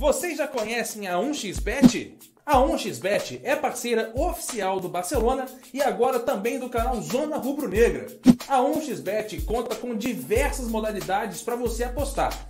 [0.00, 2.14] Vocês já conhecem a 1xBet?
[2.46, 8.06] A 1xBet é parceira oficial do Barcelona e agora também do canal Zona Rubro Negra.
[8.48, 12.49] A 1xBet conta com diversas modalidades para você apostar.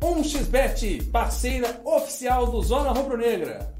[0.00, 3.74] 1xBet, parceira oficial do Zona Rubro Negra.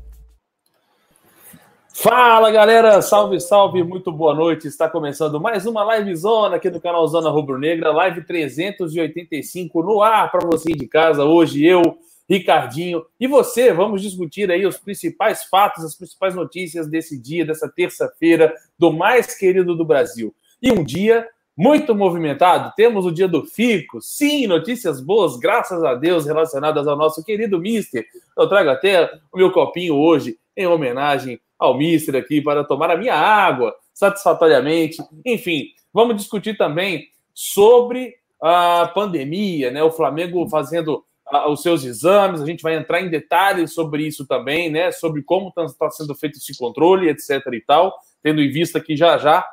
[1.97, 4.67] Fala galera, salve, salve, muito boa noite.
[4.67, 10.03] Está começando mais uma live zona aqui do canal Zona Rubro Negra, live 385 no
[10.03, 11.25] ar para você de casa.
[11.25, 11.97] Hoje eu,
[12.29, 17.69] Ricardinho e você, vamos discutir aí os principais fatos, as principais notícias desse dia, dessa
[17.69, 20.35] terça-feira, do mais querido do Brasil.
[20.61, 22.73] E um dia muito movimentado.
[22.77, 24.01] Temos o dia do Fico.
[24.01, 28.05] Sim, notícias boas, graças a Deus, relacionadas ao nosso querido Mister.
[28.37, 32.97] Eu trago até o meu copinho hoje em homenagem ao Mister aqui para tomar a
[32.97, 34.99] minha água satisfatoriamente.
[35.25, 39.83] Enfim, vamos discutir também sobre a pandemia, né?
[39.83, 44.27] O Flamengo fazendo uh, os seus exames, a gente vai entrar em detalhes sobre isso
[44.27, 44.91] também, né?
[44.93, 47.41] Sobre como está tá sendo feito esse controle, etc.
[47.53, 49.47] e tal, tendo em vista que já já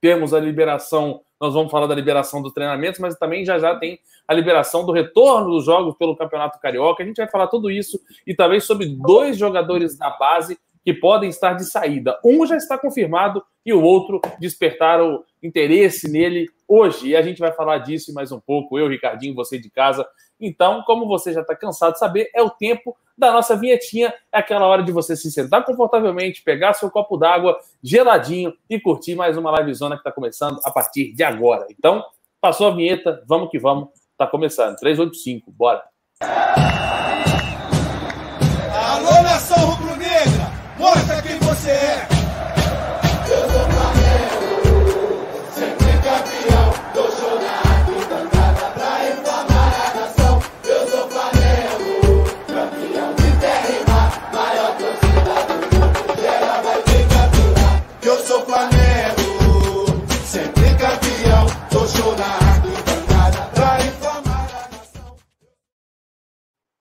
[0.00, 3.98] temos a liberação, nós vamos falar da liberação dos treinamentos, mas também já já tem
[4.26, 7.02] a liberação do retorno dos jogos pelo Campeonato Carioca.
[7.02, 11.28] A gente vai falar tudo isso e também sobre dois jogadores da base que podem
[11.28, 12.18] estar de saída.
[12.24, 17.08] Um já está confirmado e o outro despertaram interesse nele hoje.
[17.08, 20.06] E a gente vai falar disso mais um pouco, eu, Ricardinho, você de casa.
[20.40, 24.12] Então, como você já está cansado de saber, é o tempo da nossa vinhetinha.
[24.32, 29.14] É aquela hora de você se sentar confortavelmente, pegar seu copo d'água geladinho e curtir
[29.14, 31.66] mais uma livezona que está começando a partir de agora.
[31.70, 32.02] Então,
[32.40, 33.88] passou a vinheta, vamos que vamos.
[34.12, 34.76] Está começando.
[34.76, 35.82] 385, bora.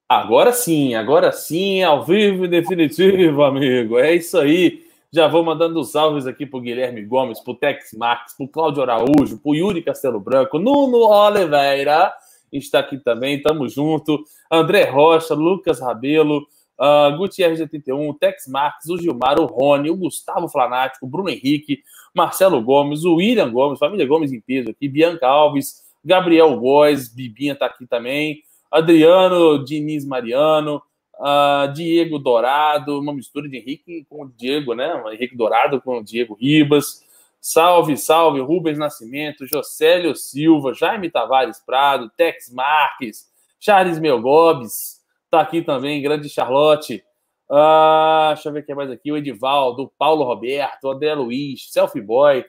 [0.10, 4.00] Agora sim, agora sim, ao vivo e definitivo, amigo.
[4.00, 4.84] É isso aí.
[5.14, 9.54] Já vou mandando salves aqui pro Guilherme Gomes, pro Tex Marques, pro Cláudio Araújo, pro
[9.54, 12.12] Yuri Castelo Branco, Nuno Oliveira
[12.52, 14.24] está aqui também, tamo junto.
[14.52, 16.40] André Rocha, Lucas Rabelo,
[16.80, 21.84] uh, Gutierrez 81, Tex Marques, o Gilmar, o Rony, o Gustavo Flanático, o Bruno Henrique,
[22.16, 27.56] Marcelo Gomes, o William Gomes, família Gomes em peso aqui, Bianca Alves, Gabriel Góes, Bibinha
[27.56, 28.42] tá aqui também.
[28.72, 30.82] Adriano Diniz Mariano,
[31.20, 35.02] uh, Diego Dourado, uma mistura de Henrique com o Diego, né?
[35.14, 37.04] Henrique Dourado com o Diego Ribas.
[37.42, 45.00] Salve, salve, Rubens Nascimento, Jocélio Silva, Jaime Tavares Prado, Tex Marques, Charles Melgobes,
[45.32, 47.02] tá aqui também, grande Charlotte.
[47.50, 51.72] Uh, deixa eu ver quem é mais aqui, o Edivaldo, Paulo Roberto, o André Luiz,
[51.72, 52.46] Selfie Boy,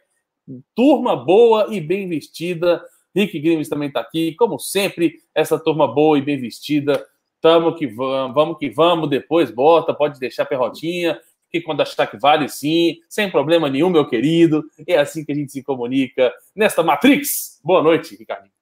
[0.75, 2.83] turma boa e bem vestida
[3.15, 7.05] Rick Grimes também está aqui, como sempre, essa turma boa e bem vestida.
[7.41, 11.19] Tamo que vamos, vamos que vamos, depois bota, pode deixar perrotinha,
[11.51, 14.65] que quando achar que vale sim, sem problema nenhum, meu querido.
[14.87, 17.61] É assim que a gente se comunica nesta Matrix.
[17.65, 18.53] Boa noite, Ricardinho.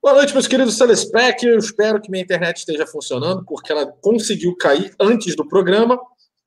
[0.00, 1.44] Boa noite, meus queridos telespec.
[1.44, 5.98] Eu espero que minha internet esteja funcionando, porque ela conseguiu cair antes do programa.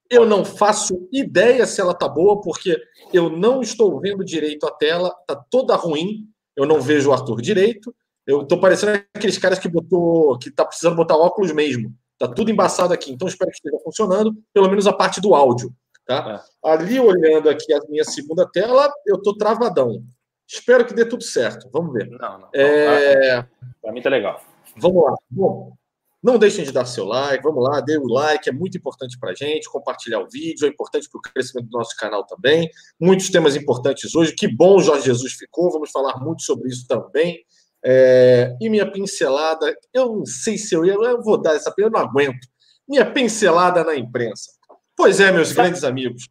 [0.09, 2.77] Eu não faço ideia se ela tá boa, porque
[3.13, 7.41] eu não estou vendo direito a tela, tá toda ruim eu não vejo o Arthur
[7.41, 7.93] direito.
[8.25, 11.93] Eu tô parecendo aqueles caras que botou, que tá precisando botar óculos mesmo.
[12.17, 13.11] Tá tudo embaçado aqui.
[13.11, 15.73] Então espero que esteja funcionando, pelo menos a parte do áudio,
[16.05, 16.43] tá?
[16.63, 16.69] É.
[16.71, 20.03] Ali olhando aqui a minha segunda tela, eu tô travadão.
[20.47, 21.69] Espero que dê tudo certo.
[21.73, 22.09] Vamos ver.
[22.09, 22.49] Não, não.
[22.53, 23.45] É...
[23.81, 24.39] Para mim tá legal.
[24.75, 25.15] Vamos lá.
[25.29, 25.73] Bom,
[26.21, 29.31] não deixem de dar seu like, vamos lá, dê o like, é muito importante para
[29.31, 32.69] a gente, compartilhar o vídeo, é importante para o crescimento do nosso canal também.
[32.99, 36.87] Muitos temas importantes hoje, que bom o Jorge Jesus ficou, vamos falar muito sobre isso
[36.87, 37.43] também.
[37.83, 41.89] É, e minha pincelada, eu não sei se eu ia, eu vou dar essa, eu
[41.89, 42.47] não aguento.
[42.87, 44.51] Minha pincelada na imprensa.
[44.95, 46.29] Pois é, meus grandes amigos.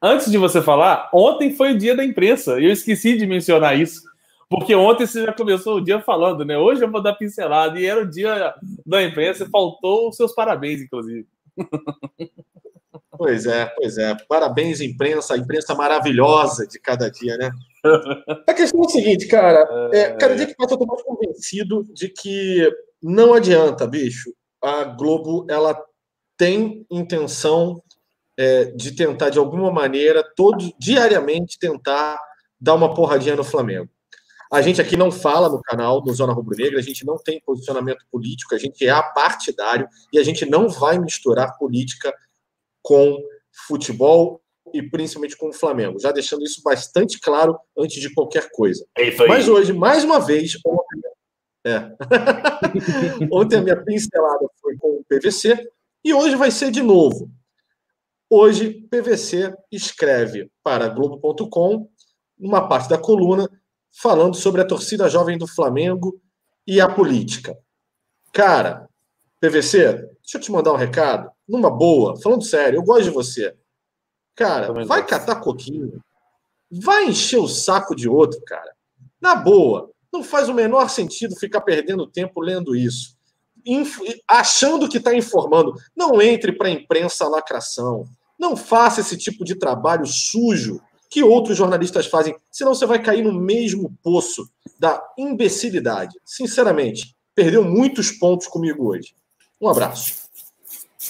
[0.00, 3.78] Antes de você falar, ontem foi o dia da imprensa, e eu esqueci de mencionar
[3.78, 4.00] isso.
[4.52, 6.58] Porque ontem você já começou o dia falando, né?
[6.58, 7.80] Hoje eu vou dar pincelada.
[7.80, 8.54] E era o dia
[8.84, 11.26] da imprensa, faltou os seus parabéns, inclusive.
[13.16, 14.16] Pois é, pois é.
[14.26, 17.50] Parabéns, imprensa, a imprensa maravilhosa de cada dia, né?
[18.48, 19.90] A questão é o seguinte, cara.
[19.92, 22.68] É, cada dia que passa, eu tô mais convencido de que
[23.00, 24.32] não adianta, bicho.
[24.60, 25.80] A Globo, ela
[26.36, 27.80] tem intenção
[28.36, 32.18] é, de tentar, de alguma maneira, todo, diariamente, tentar
[32.60, 33.88] dar uma porradinha no Flamengo.
[34.52, 37.40] A gente aqui não fala no canal do Zona Rubro Negra, a gente não tem
[37.40, 42.12] posicionamento político, a gente é apartidário e a gente não vai misturar política
[42.82, 43.16] com
[43.66, 44.42] futebol
[44.74, 45.98] e principalmente com o Flamengo.
[45.98, 48.86] Já deixando isso bastante claro antes de qualquer coisa.
[48.94, 51.00] É Mas hoje, mais uma vez, ontem,
[51.64, 51.90] é.
[53.32, 55.66] ontem a minha pincelada foi com o PVC
[56.04, 57.30] e hoje vai ser de novo.
[58.28, 61.88] Hoje, PVC escreve para Globo.com
[62.38, 63.48] uma parte da coluna
[63.92, 66.20] falando sobre a torcida jovem do Flamengo
[66.66, 67.56] e a política.
[68.32, 68.88] Cara,
[69.40, 69.92] PVC,
[70.22, 73.54] deixa eu te mandar um recado, numa boa, falando sério, eu gosto de você.
[74.34, 76.02] Cara, vai catar coquinho.
[76.70, 78.72] Vai encher o saco de outro, cara.
[79.20, 79.90] Na boa.
[80.10, 83.16] Não faz o menor sentido ficar perdendo tempo lendo isso.
[83.64, 83.98] Inf...
[84.26, 85.74] Achando que está informando.
[85.94, 88.06] Não entre para a imprensa lacração.
[88.38, 90.80] Não faça esse tipo de trabalho sujo
[91.12, 94.48] que outros jornalistas fazem, senão você vai cair no mesmo poço
[94.80, 96.18] da imbecilidade.
[96.24, 99.14] Sinceramente, perdeu muitos pontos comigo hoje.
[99.60, 100.22] Um abraço.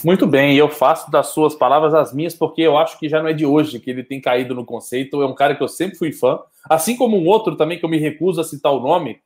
[0.03, 3.29] Muito bem, eu faço das suas palavras as minhas, porque eu acho que já não
[3.29, 5.23] é de hoje que ele tem caído no conceito.
[5.23, 7.89] É um cara que eu sempre fui fã, assim como um outro também que eu
[7.89, 9.21] me recuso a citar o nome,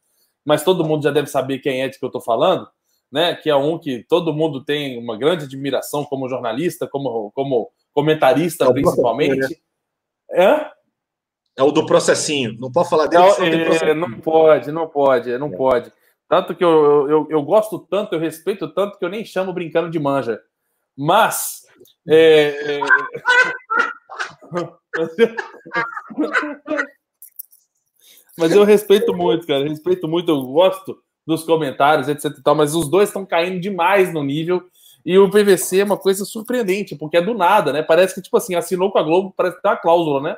[0.44, 2.68] mas todo mundo já deve saber quem é de que eu estou falando,
[3.10, 3.34] né?
[3.34, 8.66] Que é um que todo mundo tem uma grande admiração como jornalista, como, como comentarista,
[8.66, 9.58] é principalmente.
[10.30, 10.70] É?
[11.56, 12.56] É o do processinho.
[12.58, 13.22] Não pode falar dele.
[13.22, 13.34] Não,
[13.74, 15.56] é, não pode, não pode, não é.
[15.56, 15.92] pode.
[16.28, 19.88] Tanto que eu, eu, eu gosto tanto, eu respeito tanto que eu nem chamo brincando
[19.90, 20.40] de manja.
[20.96, 21.62] Mas.
[22.08, 22.80] É, é...
[28.36, 29.68] mas eu respeito muito, cara.
[29.68, 34.22] Respeito muito, eu gosto dos comentários, etc tal, mas os dois estão caindo demais no
[34.22, 34.62] nível.
[35.06, 37.80] E o PVC é uma coisa surpreendente, porque é do nada, né?
[37.80, 40.36] Parece que, tipo assim, assinou com a Globo, parece que tem uma cláusula, né?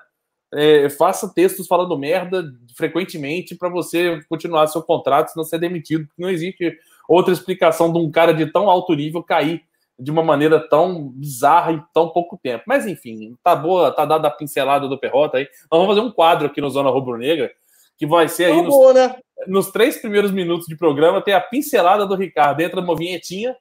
[0.52, 2.44] É, faça textos falando merda
[2.76, 6.06] frequentemente para você continuar seu contrato, senão ser demitido.
[6.18, 6.78] Não existe
[7.08, 9.62] outra explicação de um cara de tão alto nível cair
[9.98, 12.64] de uma maneira tão bizarra em tão pouco tempo.
[12.66, 15.48] Mas enfim, tá boa, tá dada a pincelada do Perrota aí.
[15.72, 17.50] Nós vamos fazer um quadro aqui no Zona Rubro Negra,
[17.96, 19.16] que vai ser aí tá nos, boa, né?
[19.46, 23.56] nos, três primeiros minutos de programa, tem a pincelada do Ricardo, entra uma vinhetinha,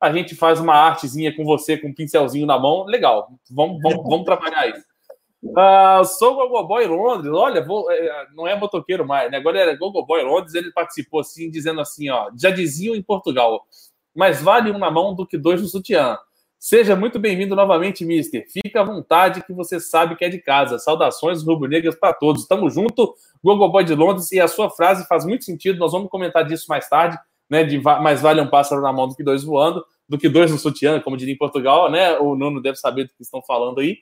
[0.00, 3.28] a gente faz uma artezinha com você, com um pincelzinho na mão, legal.
[3.50, 4.84] Vamos, vamos, vamos trabalhar isso.
[5.42, 9.38] Uh, sou Gogoboy Londres, olha, vou, é, não é motoqueiro mais, né?
[9.38, 13.66] Agora era Gogoboy Londres, ele participou assim, dizendo assim, ó, já diziam em Portugal,
[14.14, 16.18] mais vale um na mão do que dois no sutiã.
[16.58, 18.44] Seja muito bem-vindo novamente, Mister.
[18.52, 20.78] Fica à vontade que você sabe que é de casa.
[20.78, 22.46] Saudações rubro-negras para todos.
[22.46, 26.44] Tamo junto, Gogoboy de Londres, e a sua frase faz muito sentido, nós vamos comentar
[26.44, 27.18] disso mais tarde,
[27.50, 27.64] né?
[27.64, 30.58] De mais vale um pássaro na mão do que dois voando, do que dois no
[30.58, 32.18] sutiã, como diria em Portugal, né?
[32.18, 33.98] O Nuno deve saber do que estão falando aí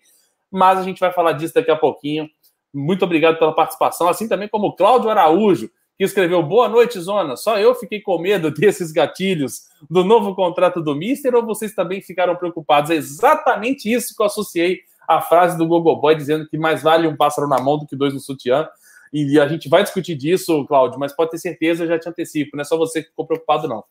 [0.50, 2.28] mas a gente vai falar disso daqui a pouquinho.
[2.72, 7.36] Muito obrigado pela participação, assim também como o Cláudio Araújo, que escreveu Boa noite, Zona.
[7.36, 12.00] Só eu fiquei com medo desses gatilhos do novo contrato do Mister ou vocês também
[12.00, 12.90] ficaram preocupados?
[12.90, 17.16] É exatamente isso que eu associei à frase do Gogoboy dizendo que mais vale um
[17.16, 18.68] pássaro na mão do que dois no sutiã.
[19.12, 22.62] E a gente vai discutir disso, Cláudio, mas pode ter certeza, já te antecipo, não
[22.62, 23.84] é só você que ficou preocupado, não.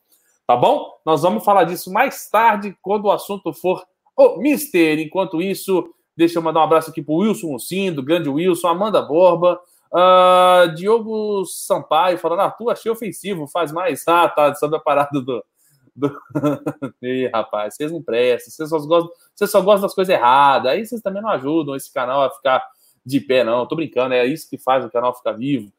[0.46, 0.94] Tá bom?
[1.04, 3.84] Nós vamos falar disso mais tarde, quando o assunto for
[4.16, 4.98] o Mister.
[4.98, 9.00] Enquanto isso, Deixa eu mandar um abraço aqui para o Wilson Lucindo, grande Wilson, Amanda
[9.00, 9.60] Borba,
[9.92, 14.02] uh, Diogo Sampaio, falando, Arthur, achei ofensivo, faz mais.
[14.08, 15.44] Ah, tá, sobre a parada do.
[15.94, 16.20] do...
[17.00, 20.84] Ih, rapaz, vocês não prestam, vocês só, gostam, vocês só gostam das coisas erradas, aí
[20.84, 22.68] vocês também não ajudam esse canal a ficar
[23.08, 23.66] de pé, não.
[23.66, 25.72] Tô brincando, é isso que faz o canal ficar vivo.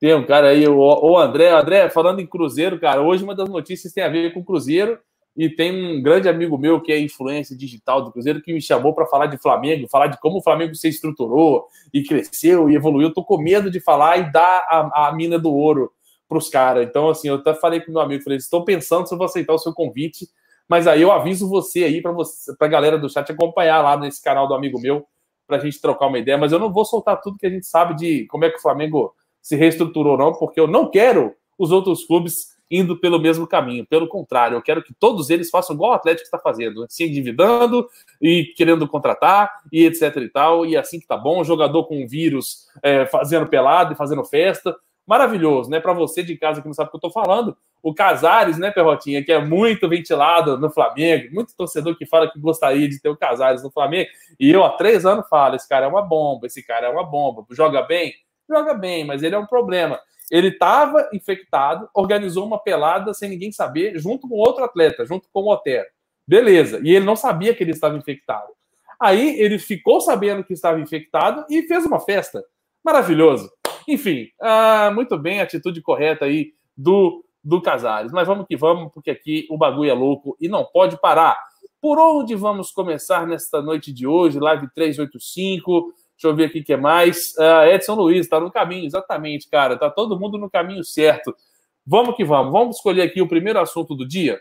[0.00, 3.48] Tem um cara aí, o, o André, André, falando em Cruzeiro, cara, hoje uma das
[3.48, 4.98] notícias tem a ver com Cruzeiro
[5.36, 8.92] e tem um grande amigo meu que é influência digital do Cruzeiro que me chamou
[8.92, 13.08] para falar de Flamengo, falar de como o Flamengo se estruturou e cresceu e evoluiu.
[13.08, 15.92] Eu tô com medo de falar e dar a, a mina do ouro
[16.28, 16.86] para os caras.
[16.86, 19.54] Então, assim, eu até falei com meu amigo, falei, estou pensando se eu vou aceitar
[19.54, 20.28] o seu convite,
[20.68, 24.20] mas aí eu aviso você aí para você, para galera do chat acompanhar lá nesse
[24.20, 25.06] canal do amigo meu
[25.46, 26.38] para a gente trocar uma ideia.
[26.38, 28.62] Mas eu não vou soltar tudo que a gente sabe de como é que o
[28.62, 33.86] Flamengo se reestruturou, não, porque eu não quero os outros clubes indo pelo mesmo caminho.
[33.86, 37.86] Pelo contrário, eu quero que todos eles façam igual o Atlético está fazendo, se endividando
[38.20, 40.64] e querendo contratar e etc e tal.
[40.64, 44.74] E assim que tá bom, jogador com vírus é, fazendo pelado e fazendo festa.
[45.06, 45.80] Maravilhoso, né?
[45.80, 48.70] Para você de casa que não sabe o que eu estou falando, o Casares, né,
[48.70, 53.08] Perrotinha, que é muito ventilado no Flamengo, muito torcedor que fala que gostaria de ter
[53.08, 56.46] o Casares no Flamengo, e eu há três anos falo, esse cara é uma bomba,
[56.46, 58.14] esse cara é uma bomba, joga bem?
[58.48, 59.98] Joga bem, mas ele é um problema.
[60.30, 65.40] Ele estava infectado, organizou uma pelada sem ninguém saber, junto com outro atleta, junto com
[65.40, 65.86] o Otero.
[66.26, 68.48] Beleza, e ele não sabia que ele estava infectado.
[69.00, 72.42] Aí ele ficou sabendo que estava infectado e fez uma festa.
[72.84, 73.50] Maravilhoso.
[73.88, 78.12] Enfim, ah, muito bem, atitude correta aí do, do Casares.
[78.12, 81.38] Mas vamos que vamos, porque aqui o bagulho é louco e não pode parar.
[81.80, 84.38] Por onde vamos começar nesta noite de hoje?
[84.38, 85.92] Live 385.
[86.16, 87.36] Deixa eu ver aqui o que é mais.
[87.38, 89.76] Ah, Edson Luiz está no caminho, exatamente, cara.
[89.76, 91.34] Tá todo mundo no caminho certo.
[91.84, 92.52] Vamos que vamos.
[92.52, 94.40] Vamos escolher aqui o primeiro assunto do dia.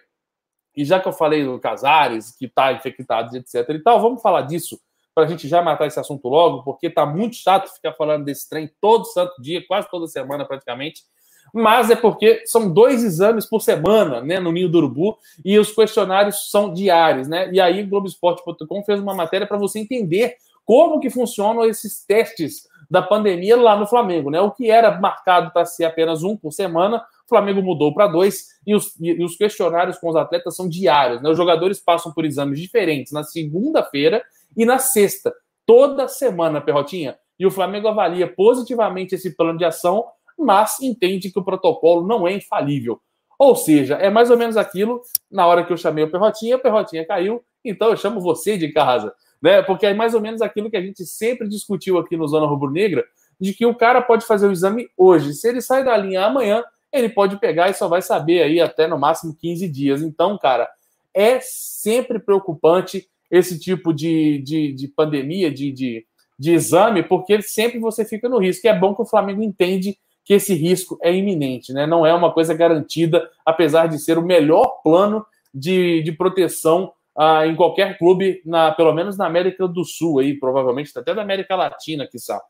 [0.76, 3.68] E já que eu falei do Casares, que está infectado, etc.
[3.70, 4.80] e tal, vamos falar disso
[5.14, 8.50] para a gente já matar esse assunto logo, porque tá muito chato ficar falando desse
[8.50, 11.04] trem todo santo dia, quase toda semana praticamente.
[11.54, 15.74] Mas é porque são dois exames por semana, né, no Ninho do Urubu, e os
[15.74, 17.52] questionários são diários, né?
[17.52, 22.70] E aí o Globoesporte.com fez uma matéria para você entender como que funcionam esses testes
[22.90, 24.40] da pandemia lá no Flamengo, né?
[24.40, 28.50] O que era marcado para ser apenas um por semana, o Flamengo mudou para dois,
[28.66, 31.30] e os, e os questionários com os atletas são diários, né?
[31.30, 34.24] Os jogadores passam por exames diferentes na segunda-feira
[34.56, 35.34] e na sexta,
[35.66, 37.18] toda semana, Perrotinha.
[37.40, 40.06] E o Flamengo avalia positivamente esse plano de ação,
[40.38, 43.02] mas entende que o protocolo não é infalível.
[43.40, 46.60] Ou seja, é mais ou menos aquilo, na hora que eu chamei o Perrotinha, o
[46.60, 49.14] Perrotinha caiu, então eu chamo você de casa.
[49.42, 49.64] Né?
[49.64, 52.70] Porque é mais ou menos aquilo que a gente sempre discutiu aqui no Zona Rubro
[52.70, 53.04] Negra,
[53.40, 55.34] de que o cara pode fazer o exame hoje.
[55.34, 58.88] Se ele sai da linha amanhã, ele pode pegar e só vai saber aí até
[58.88, 60.04] no máximo 15 dias.
[60.04, 60.70] Então, cara,
[61.12, 66.06] é sempre preocupante esse tipo de, de, de pandemia, de, de,
[66.38, 68.68] de exame, porque sempre você fica no risco.
[68.68, 71.88] E é bom que o Flamengo entende que esse risco é iminente, né?
[71.88, 77.46] Não é uma coisa garantida, apesar de ser o melhor plano de, de proteção ah,
[77.48, 81.56] em qualquer clube, na, pelo menos na América do Sul, aí, provavelmente, até da América
[81.56, 82.42] Latina, quiçá.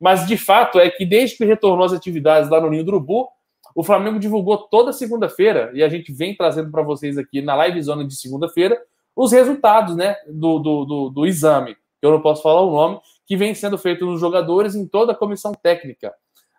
[0.00, 3.28] Mas de fato é que desde que retornou as atividades lá no Ninho do Urubu,
[3.74, 7.82] o Flamengo divulgou toda segunda-feira, e a gente vem trazendo para vocês aqui na live
[7.82, 8.80] zona de segunda-feira,
[9.16, 13.00] os resultados né, do, do, do, do exame, que eu não posso falar o nome,
[13.26, 16.12] que vem sendo feito nos jogadores em toda a comissão técnica,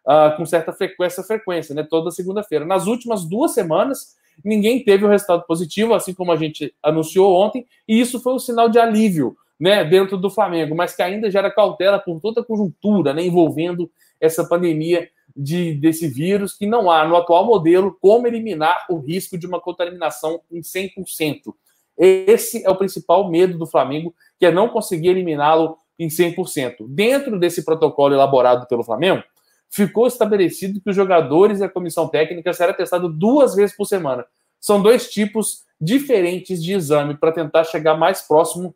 [0.08, 2.66] uh, com certa frequência, frequência, né, toda segunda-feira.
[2.66, 7.66] Nas últimas duas semanas, ninguém teve o resultado positivo, assim como a gente anunciou ontem,
[7.88, 11.52] e isso foi um sinal de alívio né, dentro do Flamengo, mas que ainda gera
[11.52, 17.06] cautela por toda a conjuntura né, envolvendo essa pandemia de, desse vírus, que não há
[17.08, 21.54] no atual modelo como eliminar o risco de uma contaminação em 100%.
[21.98, 26.88] Esse é o principal medo do Flamengo, que é não conseguir eliminá-lo em 100%.
[26.90, 29.24] Dentro desse protocolo elaborado pelo Flamengo,
[29.70, 34.26] ficou estabelecido que os jogadores e a comissão técnica será testado duas vezes por semana.
[34.60, 38.76] São dois tipos diferentes de exame para tentar chegar mais próximo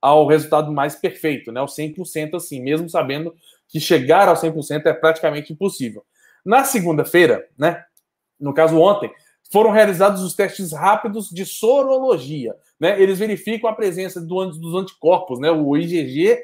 [0.00, 1.60] ao resultado mais perfeito, né?
[1.60, 3.34] O 100% assim, mesmo sabendo
[3.66, 6.04] que chegar ao 100% é praticamente impossível.
[6.44, 7.84] Na segunda-feira, né?
[8.38, 9.10] No caso ontem,
[9.50, 12.54] foram realizados os testes rápidos de sorologia.
[12.78, 13.00] Né?
[13.00, 15.50] Eles verificam a presença do, dos anticorpos, né?
[15.50, 16.38] o IgG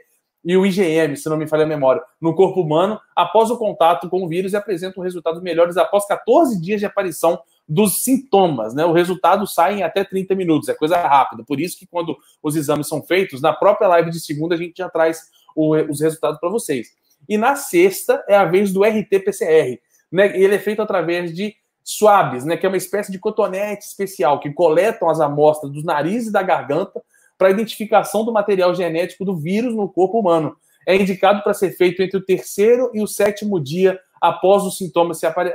[0.44, 4.10] e o IgM, se não me falha a memória, no corpo humano após o contato
[4.10, 8.84] com o vírus e apresentam resultados melhores após 14 dias de aparição dos sintomas, né?
[8.84, 11.42] O resultado sai em até 30 minutos, é coisa rápida.
[11.44, 14.76] Por isso que quando os exames são feitos, na própria live de segunda a gente
[14.76, 16.88] já traz o, os resultados para vocês.
[17.26, 19.78] E na sexta é a vez do RT-PCR,
[20.12, 20.38] né?
[20.38, 24.50] Ele é feito através de swabs, né, que é uma espécie de cotonete especial que
[24.50, 27.02] coletam as amostras dos narizes e da garganta
[27.36, 30.56] para identificação do material genético do vírus no corpo humano.
[30.86, 35.18] É indicado para ser feito entre o terceiro e o sétimo dia após os sintomas
[35.18, 35.52] se apare...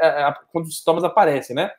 [0.51, 1.71] quando os sintomas aparecem, né?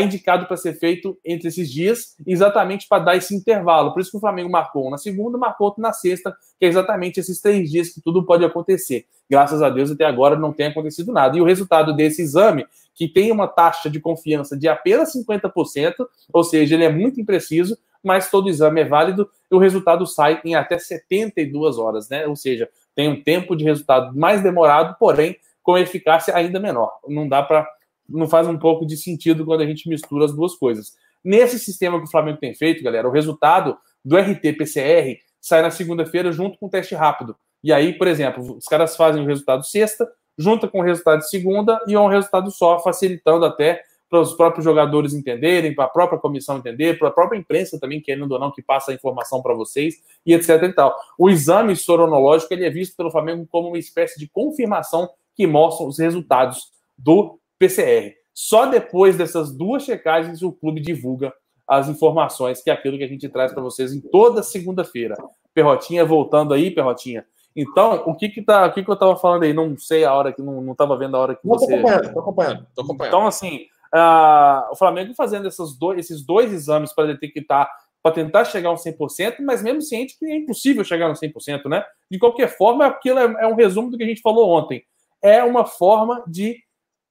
[0.00, 3.92] Indicado para ser feito entre esses dias, exatamente para dar esse intervalo.
[3.92, 6.68] Por isso que o Flamengo marcou um na segunda, marcou outro na sexta, que é
[6.68, 9.06] exatamente esses três dias que tudo pode acontecer.
[9.30, 11.36] Graças a Deus, até agora não tem acontecido nada.
[11.36, 15.94] E o resultado desse exame, que tem uma taxa de confiança de apenas 50%,
[16.32, 20.40] ou seja, ele é muito impreciso, mas todo exame é válido e o resultado sai
[20.44, 22.26] em até 72 horas, né?
[22.26, 26.98] Ou seja, tem um tempo de resultado mais demorado, porém com eficácia ainda menor.
[27.06, 27.68] Não dá para
[28.08, 30.96] não faz um pouco de sentido quando a gente mistura as duas coisas.
[31.24, 36.32] Nesse sistema que o Flamengo tem feito, galera, o resultado do RT-PCR sai na segunda-feira
[36.32, 37.36] junto com o teste rápido.
[37.62, 41.80] E aí, por exemplo, os caras fazem o resultado sexta, junta com o resultado segunda
[41.86, 46.18] e é um resultado só, facilitando até para os próprios jogadores entenderem, para a própria
[46.18, 49.54] comissão entender, para a própria imprensa também, querendo ou não, que passa a informação para
[49.54, 50.96] vocês, e etc e tal.
[51.18, 55.88] O exame soronológico ele é visto pelo Flamengo como uma espécie de confirmação que mostram
[55.88, 58.14] os resultados do PCR.
[58.32, 61.32] Só depois dessas duas checagens o clube divulga
[61.66, 65.16] as informações, que é aquilo que a gente traz para vocês em toda segunda-feira.
[65.52, 67.26] Perrotinha voltando aí, Perrotinha.
[67.54, 69.52] Então, o que que tá, o que que eu estava falando aí?
[69.52, 71.66] Não sei a hora que não, não tava vendo a hora que Não, você.
[71.66, 73.14] tô acompanhando, tô acompanhando, tô acompanhando.
[73.14, 77.68] Então, assim, ah, o Flamengo fazendo esses dois, esses dois exames para detectar,
[78.00, 81.68] para tentar chegar a um 100%, mas mesmo ciente que é impossível chegar no 100%,
[81.68, 81.84] né?
[82.10, 84.84] De qualquer forma, aquilo é, é um resumo do que a gente falou ontem.
[85.20, 86.62] É uma forma de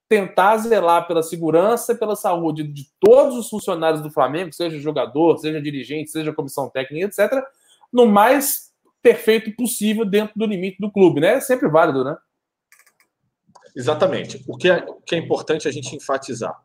[0.10, 5.38] tentar zelar pela segurança e pela saúde de todos os funcionários do Flamengo, seja jogador,
[5.38, 7.44] seja dirigente, seja comissão técnica, etc.,
[7.92, 8.72] no mais
[9.02, 11.36] perfeito possível dentro do limite do clube, né?
[11.36, 12.18] É sempre válido, né?
[13.76, 14.44] Exatamente.
[14.48, 16.60] O que, é, o que é importante a gente enfatizar.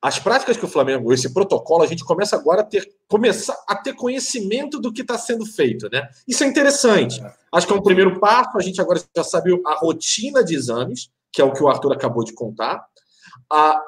[0.00, 3.74] As práticas que o Flamengo, esse protocolo, a gente começa agora a ter, começar a
[3.74, 6.08] ter conhecimento do que está sendo feito, né?
[6.28, 7.20] Isso é interessante.
[7.50, 8.56] Acho que é um primeiro passo.
[8.58, 11.92] A gente agora já sabe a rotina de exames, que é o que o Arthur
[11.92, 12.82] acabou de contar.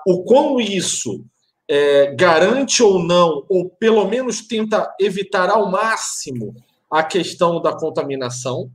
[0.07, 1.25] O como isso
[1.67, 6.55] é, garante ou não, ou pelo menos tenta evitar ao máximo
[6.91, 8.71] a questão da contaminação.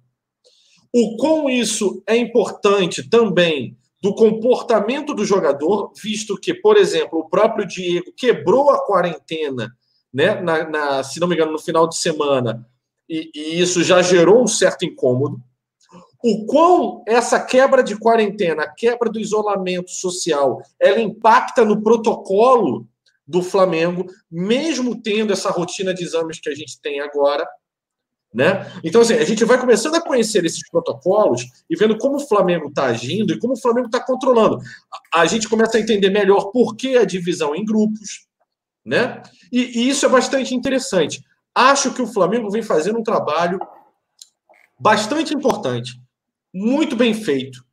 [0.92, 7.30] O como isso é importante também do comportamento do jogador, visto que, por exemplo, o
[7.30, 9.72] próprio Diego quebrou a quarentena,
[10.12, 12.68] né, na, na se não me engano, no final de semana,
[13.08, 15.38] e, e isso já gerou um certo incômodo.
[16.24, 22.88] O quão essa quebra de quarentena, a quebra do isolamento social, ela impacta no protocolo
[23.28, 27.46] do Flamengo, mesmo tendo essa rotina de exames que a gente tem agora,
[28.34, 28.66] né?
[28.84, 32.68] Então, assim, a gente vai começando a conhecer esses protocolos e vendo como o Flamengo
[32.70, 34.60] está agindo e como o Flamengo está controlando.
[35.14, 38.28] A gente começa a entender melhor por que a divisão em grupos,
[38.84, 39.22] né?
[39.52, 41.22] E, e isso é bastante interessante.
[41.54, 43.60] Acho que o Flamengo vem fazendo um trabalho
[44.80, 46.02] bastante importante,
[46.54, 47.64] muito bem feito,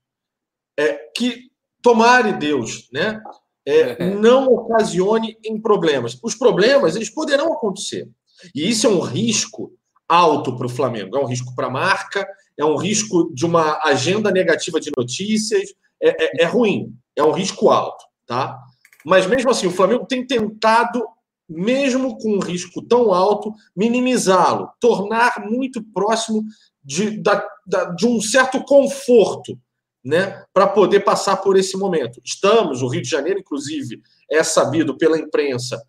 [0.79, 1.51] é, que
[1.83, 3.21] tomare Deus, né?
[3.67, 6.19] É, não ocasione em problemas.
[6.23, 8.09] Os problemas eles poderão acontecer.
[8.55, 9.73] E isso é um risco
[10.09, 11.17] alto para o Flamengo.
[11.17, 12.27] É um risco para a marca,
[12.59, 15.71] é um risco de uma agenda negativa de notícias,
[16.03, 18.59] é, é, é, ruim, é um risco alto, tá?
[19.05, 21.07] Mas mesmo assim, o Flamengo tem tentado,
[21.49, 26.43] mesmo com um risco tão alto, minimizá-lo, tornar muito próximo
[26.83, 29.59] de, da, da, de um certo conforto,
[30.05, 32.21] né, para poder passar por esse momento.
[32.25, 35.81] Estamos, o Rio de Janeiro, inclusive, é sabido pela imprensa,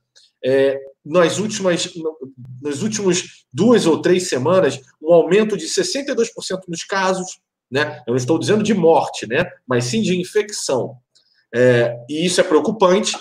[0.44, 1.94] é, nas últimas
[2.62, 3.24] nas últimas
[3.54, 6.28] duas ou três semanas um aumento de 62%
[6.68, 8.02] nos casos, né?
[8.08, 9.46] Eu não estou dizendo de morte, né?
[9.68, 10.98] Mas sim de infecção.
[11.54, 13.16] É, e isso é preocupante.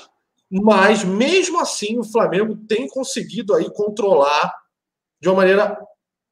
[0.51, 4.53] Mas mesmo assim o Flamengo tem conseguido aí controlar
[5.21, 5.79] de uma maneira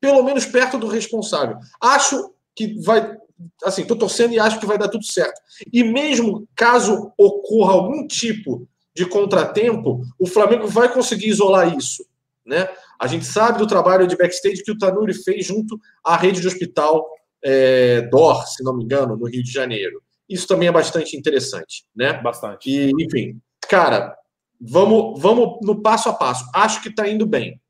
[0.00, 1.58] pelo menos perto do responsável.
[1.80, 3.16] Acho que vai
[3.62, 5.40] assim, estou torcendo e acho que vai dar tudo certo.
[5.72, 12.04] E mesmo caso ocorra algum tipo de contratempo, o Flamengo vai conseguir isolar isso.
[12.44, 12.68] Né?
[12.98, 16.48] A gente sabe do trabalho de backstage que o Tanuri fez junto à rede de
[16.48, 17.06] hospital
[17.44, 20.02] é, DOR, se não me engano, no Rio de Janeiro.
[20.28, 22.14] Isso também é bastante interessante, né?
[22.14, 22.68] Bastante.
[22.68, 24.16] E, enfim, cara,
[24.60, 26.44] vamos, vamos no passo a passo.
[26.52, 27.60] Acho que está indo bem.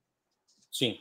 [0.73, 0.99] Sim.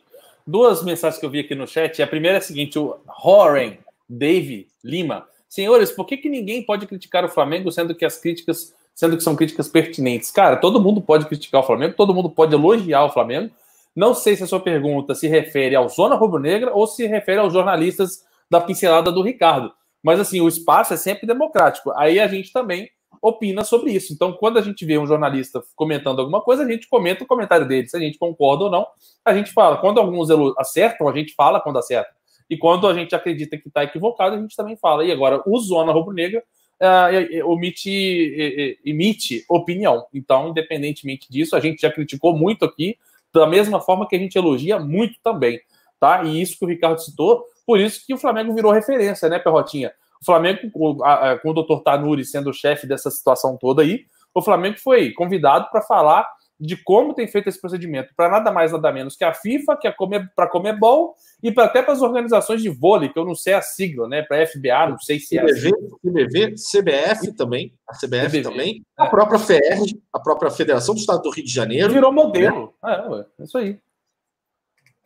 [0.48, 2.02] Duas mensagens que eu vi aqui no chat.
[2.02, 3.78] A primeira é a seguinte: o Horen
[4.10, 5.28] Dave Lima.
[5.50, 9.22] Senhores, por que, que ninguém pode criticar o Flamengo, sendo que as críticas sendo que
[9.22, 10.32] são críticas pertinentes.
[10.32, 13.52] Cara, todo mundo pode criticar o Flamengo, todo mundo pode elogiar o Flamengo.
[13.96, 17.54] Não sei se a sua pergunta se refere ao Zona Rubro-Negra ou se refere aos
[17.54, 19.72] jornalistas da pincelada do Ricardo.
[20.02, 21.92] Mas assim, o espaço é sempre democrático.
[21.96, 22.90] Aí a gente também
[23.28, 24.14] opina sobre isso.
[24.14, 27.68] Então, quando a gente vê um jornalista comentando alguma coisa, a gente comenta o comentário
[27.68, 27.88] dele.
[27.88, 28.88] Se a gente concorda ou não,
[29.26, 29.78] a gente fala.
[29.78, 32.10] Quando alguns acertam, a gente fala quando acerta.
[32.50, 35.04] E quando a gente acredita que está equivocado, a gente também fala.
[35.04, 36.44] E agora, o Zona Rubro-Negra
[36.82, 40.06] uh, omite, emite opinião.
[40.14, 42.98] Então, independentemente disso, a gente já criticou muito aqui,
[43.34, 45.60] da mesma forma que a gente elogia muito também,
[46.00, 46.24] tá?
[46.24, 49.92] E isso que o Ricardo citou, por isso que o Flamengo virou referência, né, Perrotinha?
[50.22, 50.98] O Flamengo, com,
[51.50, 51.84] o Dr.
[51.84, 56.28] Tanuri sendo o chefe dessa situação toda aí, o Flamengo foi convidado para falar
[56.60, 59.88] de como tem feito esse procedimento, para nada mais, nada menos que a FIFA, que
[59.88, 59.94] é
[60.36, 63.62] para Comebol e pra, até para as organizações de vôlei, que eu não sei a
[63.62, 64.24] sigla, né?
[64.24, 65.44] Para FBA, não sei se é.
[65.44, 65.72] CBV,
[66.04, 68.42] CBV, CBF também, a CBF CBV.
[68.42, 69.80] também, a própria FER,
[70.12, 71.94] a própria Federação do Estado do Rio de Janeiro.
[71.94, 72.74] Virou modelo.
[72.84, 73.80] É, é, é isso aí.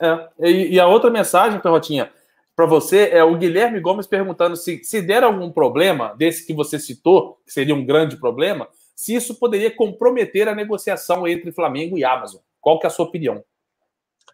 [0.02, 0.30] É.
[0.39, 2.10] E, e a outra mensagem, Perrotinha,
[2.55, 6.77] para você é o Guilherme Gomes perguntando se, se der algum problema desse que você
[6.77, 12.03] citou, que seria um grande problema, se isso poderia comprometer a negociação entre Flamengo e
[12.03, 12.41] Amazon.
[12.59, 13.43] Qual que é a sua opinião?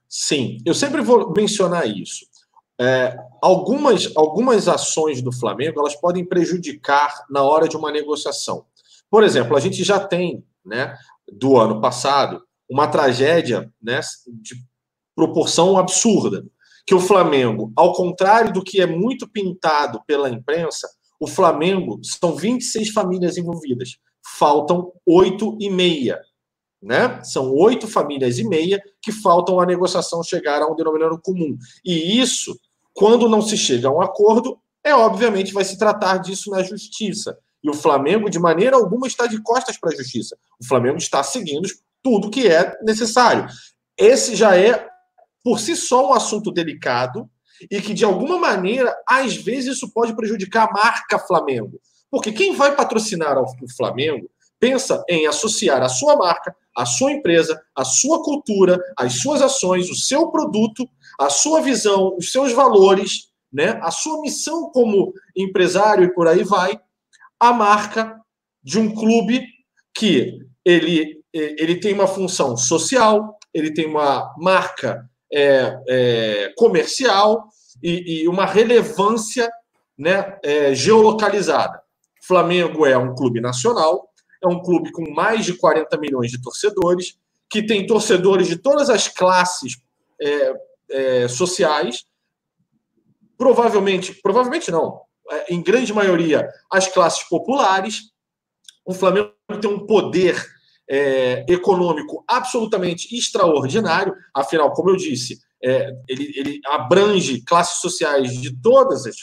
[0.09, 2.25] Sim, eu sempre vou mencionar isso.
[2.79, 8.65] é, algumas, algumas ações do Flamengo elas podem prejudicar na hora de uma negociação.
[9.09, 10.95] Por exemplo, a gente já tem, né,
[11.31, 13.99] do ano passado, uma tragédia né,
[14.41, 14.55] de
[15.15, 16.45] proporção absurda,
[16.87, 20.87] que o Flamengo, ao contrário do que é muito pintado pela imprensa,
[21.19, 23.97] o Flamengo são 26 famílias envolvidas,
[24.39, 26.21] faltam oito e meia.
[26.81, 27.21] Né?
[27.23, 31.57] São oito famílias e meia que faltam a negociação chegar a um denominador comum.
[31.83, 32.57] E isso,
[32.93, 37.37] quando não se chega a um acordo, é obviamente vai se tratar disso na justiça.
[37.61, 40.37] E o Flamengo, de maneira alguma, está de costas para a justiça.
[40.61, 41.67] O Flamengo está seguindo
[42.01, 43.45] tudo que é necessário.
[43.97, 44.86] Esse já é,
[45.47, 47.29] por si só, um assunto delicado
[47.71, 51.79] e que, de alguma maneira, às vezes isso pode prejudicar a marca Flamengo.
[52.11, 54.29] Porque quem vai patrocinar o Flamengo
[54.59, 59.89] pensa em associar a sua marca, a sua empresa, a sua cultura, as suas ações,
[59.89, 60.85] o seu produto,
[61.17, 66.43] a sua visão, os seus valores, né, a sua missão como empresário e por aí
[66.43, 66.77] vai,
[67.39, 68.19] a marca
[68.61, 69.45] de um clube
[69.95, 77.49] que ele, ele tem uma função social, ele tem uma marca é, é, comercial
[77.81, 79.49] e, e, uma relevância
[79.97, 81.81] né, é, geolocalizada.
[82.21, 84.09] Flamengo é um clube nacional,
[84.43, 87.17] é um clube com mais de 40 milhões de torcedores,
[87.49, 89.77] que tem torcedores de todas as classes
[90.21, 90.53] é,
[90.89, 92.05] é, sociais,
[93.37, 98.11] provavelmente, provavelmente não, é, em grande maioria, as classes populares.
[98.85, 100.43] O Flamengo tem um poder
[100.89, 108.55] é, econômico absolutamente extraordinário, afinal, como eu disse, é, ele, ele, abrange classes sociais de
[108.61, 109.15] todas as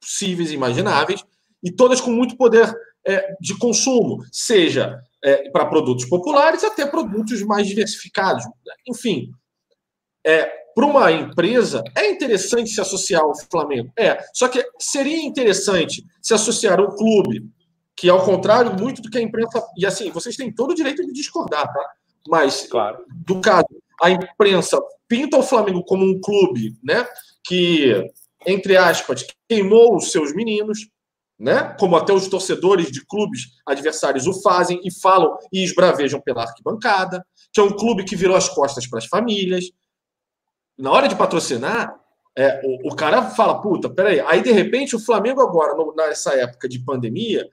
[0.00, 1.24] possíveis e imagináveis,
[1.62, 2.72] e todas com muito poder
[3.06, 8.44] é, de consumo, seja é, para produtos populares até produtos mais diversificados.
[8.86, 9.30] Enfim,
[10.24, 13.90] é, para uma empresa, é interessante se associar ao Flamengo.
[13.98, 17.44] É, só que seria interessante se associar ao clube,
[17.98, 19.60] que ao contrário muito do que a imprensa.
[19.76, 21.92] E assim, vocês têm todo o direito de discordar, tá?
[22.28, 23.04] Mas, claro.
[23.08, 23.66] do caso,
[24.00, 27.06] a imprensa pinta o Flamengo como um clube, né?
[27.44, 28.08] Que,
[28.46, 30.88] entre aspas, queimou os seus meninos,
[31.36, 31.74] né?
[31.78, 37.26] Como até os torcedores de clubes adversários o fazem e falam e esbravejam pela arquibancada,
[37.52, 39.64] que é um clube que virou as costas para as famílias,
[40.78, 41.98] na hora de patrocinar,
[42.36, 44.20] é, o, o, cara fala, puta, peraí.
[44.20, 47.48] Aí, de repente, o Flamengo agora, no, nessa época de pandemia,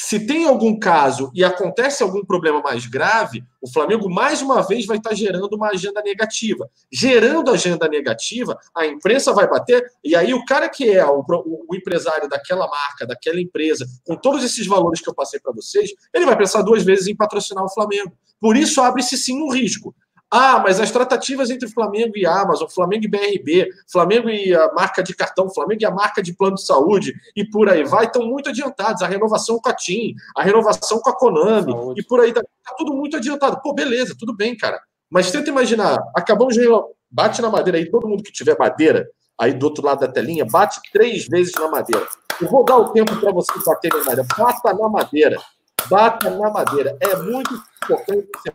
[0.00, 4.86] se tem algum caso e acontece algum problema mais grave, o Flamengo mais uma vez
[4.86, 6.70] vai estar gerando uma agenda negativa.
[6.88, 11.74] Gerando agenda negativa, a imprensa vai bater, e aí o cara que é o, o,
[11.74, 16.26] empresário daquela marca, daquela empresa, com todos esses valores que eu passei para vocês, ele
[16.26, 18.12] vai pensar duas vezes em patrocinar o Flamengo.
[18.40, 19.92] Por isso abre-se sim um risco.
[20.30, 25.02] Ah, mas as tratativas entre Flamengo e Amazon, Flamengo e BRB, Flamengo e a marca
[25.02, 28.26] de cartão, Flamengo e a marca de plano de saúde e por aí vai, estão
[28.26, 29.00] muito adiantados.
[29.00, 32.00] A renovação com a TIM, a renovação com a Konami saúde.
[32.00, 33.60] e por aí tá, tá, tudo muito adiantado.
[33.62, 34.78] Pô, beleza, tudo bem, cara.
[35.10, 36.68] Mas tenta imaginar, acabamos de
[37.10, 40.44] bate na madeira aí, todo mundo que tiver madeira aí do outro lado da telinha,
[40.44, 42.06] bate três vezes na madeira.
[42.40, 44.26] Eu vou dar o tempo para você bater na madeira.
[44.36, 45.42] Bata na madeira.
[45.88, 46.98] Bata na madeira.
[47.00, 48.52] É muito importante você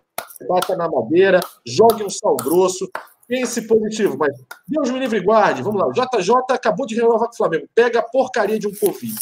[0.47, 2.89] bata na madeira, jogue um sal grosso,
[3.27, 4.35] pense positivo, mas
[4.67, 5.61] Deus me livre e guarde.
[5.61, 8.75] Vamos lá, o JJ acabou de renovar com o Flamengo, pega a porcaria de um
[8.75, 9.15] Covid.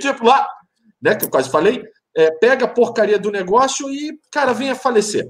[0.00, 0.46] Tipo lá,
[1.00, 1.82] né, que eu quase falei,
[2.16, 5.28] é, pega a porcaria do negócio e, cara, venha falecer.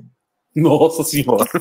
[0.55, 1.45] Nossa Senhora!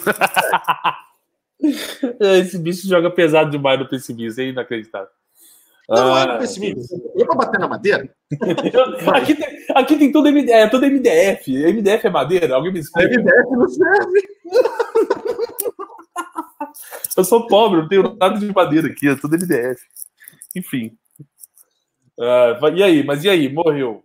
[2.20, 5.10] Esse bicho joga pesado demais no pessimismo, é inacreditável.
[5.90, 7.02] Não, ah, é pessimismo.
[7.16, 8.08] Eu para bater na madeira.
[9.12, 11.52] aqui, tem, aqui tem tudo, MD, é, tudo MDF.
[11.52, 12.56] MDF é madeira?
[12.56, 13.10] Alguém me explica?
[13.10, 14.30] MDF não serve.
[17.18, 19.82] Eu sou pobre, não tenho nada de madeira aqui, é tudo MDF.
[20.56, 20.96] Enfim.
[22.18, 23.04] Uh, e aí?
[23.04, 23.52] Mas e aí?
[23.52, 24.04] Morreu?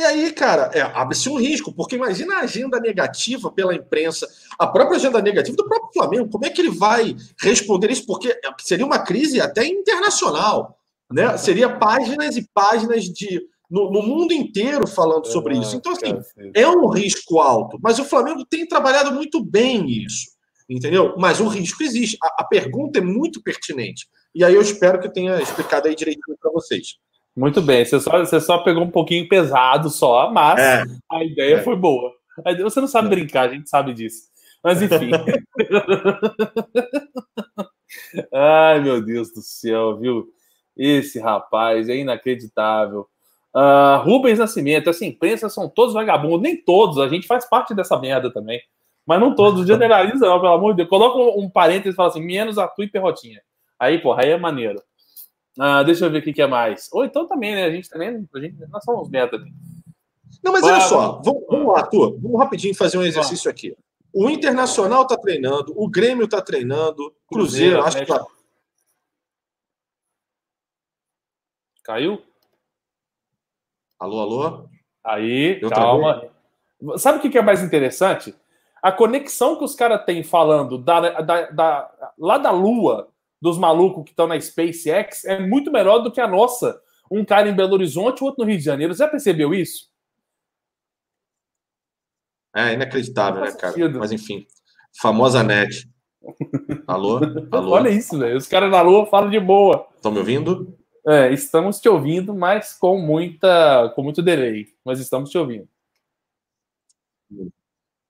[0.00, 4.26] E aí, cara, é, abre-se um risco, porque imagina a agenda negativa pela imprensa,
[4.58, 8.06] a própria agenda negativa do próprio Flamengo, como é que ele vai responder isso?
[8.06, 10.78] Porque seria uma crise até internacional,
[11.12, 11.36] né?
[11.36, 15.76] Seria páginas e páginas de no, no mundo inteiro falando sobre isso.
[15.76, 16.18] Então, assim,
[16.54, 20.30] é um risco alto, mas o Flamengo tem trabalhado muito bem isso,
[20.66, 21.14] entendeu?
[21.18, 22.16] Mas o risco existe.
[22.22, 24.08] A, a pergunta é muito pertinente.
[24.34, 26.96] E aí eu espero que eu tenha explicado aí direitinho para vocês.
[27.36, 30.84] Muito bem, você só, você só pegou um pouquinho pesado só, mas é.
[31.10, 31.62] a ideia é.
[31.62, 32.12] foi boa.
[32.62, 33.10] Você não sabe é.
[33.10, 34.28] brincar, a gente sabe disso.
[34.62, 35.10] Mas enfim.
[38.32, 40.28] Ai, meu Deus do céu, viu?
[40.76, 43.06] Esse rapaz é inacreditável.
[43.54, 47.98] Uh, Rubens Nascimento, essa imprensa são todos vagabundos, nem todos, a gente faz parte dessa
[47.98, 48.60] merda também.
[49.04, 50.88] Mas não todos, generaliza não, pelo amor de Deus.
[50.88, 53.40] Coloca um, um parênteses e fala assim, menos a tua e perrotinha.
[53.78, 54.80] Aí, porra, aí é maneiro.
[55.62, 56.88] Ah, deixa eu ver o que, que é mais.
[56.90, 57.64] Ou então também, né?
[57.64, 58.26] A gente também.
[58.34, 59.36] A gente, nós somos meta.
[60.42, 62.18] Não, mas olha só, vamos, vamos lá, Arthur.
[62.18, 63.76] Vamos rapidinho fazer um exercício aqui.
[64.10, 68.26] O Internacional tá treinando, o Grêmio tá treinando, Cruzeiro, Cruzeiro acho que tá.
[71.84, 72.22] Caiu?
[73.98, 74.68] Alô, alô?
[75.04, 76.30] Aí, Eu calma.
[76.96, 78.34] Sabe o que é mais interessante?
[78.82, 83.09] A conexão que os caras têm falando da, da, da, lá da Lua,
[83.40, 86.80] dos malucos que estão na SpaceX, é muito melhor do que a nossa.
[87.10, 88.94] Um cara em Belo Horizonte, o outro no Rio de Janeiro.
[88.94, 89.90] Você já percebeu isso?
[92.54, 93.88] É inacreditável, né, cara?
[93.98, 94.46] Mas enfim,
[95.00, 95.88] famosa net.
[96.86, 97.18] Alô?
[97.50, 97.70] Alô?
[97.72, 98.36] Olha isso, velho.
[98.36, 99.88] Os caras na Lua falam de boa.
[99.96, 100.76] Estão me ouvindo?
[101.06, 104.66] É, estamos te ouvindo, mas com muita, com muito delay.
[104.84, 105.68] Mas estamos te ouvindo.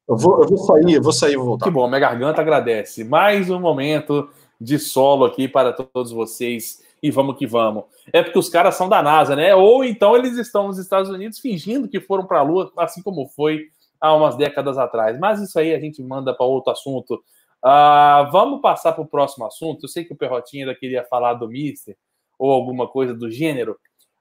[0.08, 1.66] Eu vou, eu vou sair, eu vou sair, vou voltar.
[1.66, 3.04] Que bom, minha garganta agradece.
[3.04, 4.28] Mais um momento
[4.60, 7.84] de solo aqui para todos vocês e vamos que vamos.
[8.12, 9.54] É porque os caras são da NASA, né?
[9.54, 13.26] Ou então eles estão nos Estados Unidos fingindo que foram para a Lua, assim como
[13.28, 13.68] foi
[14.00, 15.18] há umas décadas atrás.
[15.18, 17.14] Mas isso aí a gente manda para outro assunto.
[17.64, 19.84] Uh, vamos passar para o próximo assunto.
[19.84, 21.96] Eu sei que o Perrotinho ainda queria falar do Mister
[22.38, 23.76] ou alguma coisa do gênero,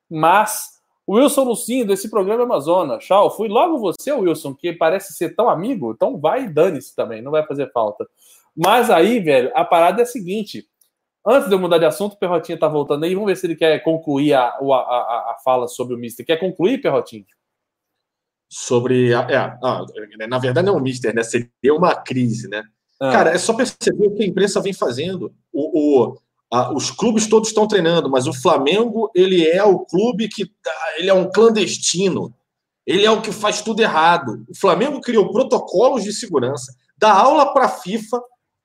[0.10, 3.00] mas Wilson Lucindo, esse programa é Amazônia.
[3.00, 3.32] Tchau.
[3.32, 7.32] Fui logo você, Wilson, que parece ser tão amigo, então vai e dane-se também, não
[7.32, 8.08] vai fazer falta.
[8.56, 10.68] Mas aí, velho, a parada é a seguinte.
[11.26, 13.14] Antes de eu mudar de assunto, o Perrotinho tá voltando aí.
[13.14, 16.26] Vamos ver se ele quer concluir a, a, a, a fala sobre o Mister.
[16.26, 17.26] Quer concluir, Perrotinho?
[18.50, 19.14] Sobre.
[19.14, 21.24] A, é, na verdade, não é um Mister, né?
[21.24, 22.64] Seria uma crise, né?
[23.00, 23.12] Ah.
[23.12, 25.34] Cara, é só perceber o que a imprensa vem fazendo.
[25.54, 26.18] O, o,
[26.52, 30.72] ah, os clubes todos estão treinando, mas o Flamengo ele é o clube que tá,
[30.98, 32.34] ele é um clandestino.
[32.88, 34.44] Ele é o que faz tudo errado.
[34.50, 38.20] O Flamengo criou protocolos de segurança, dá aula para a FIFA,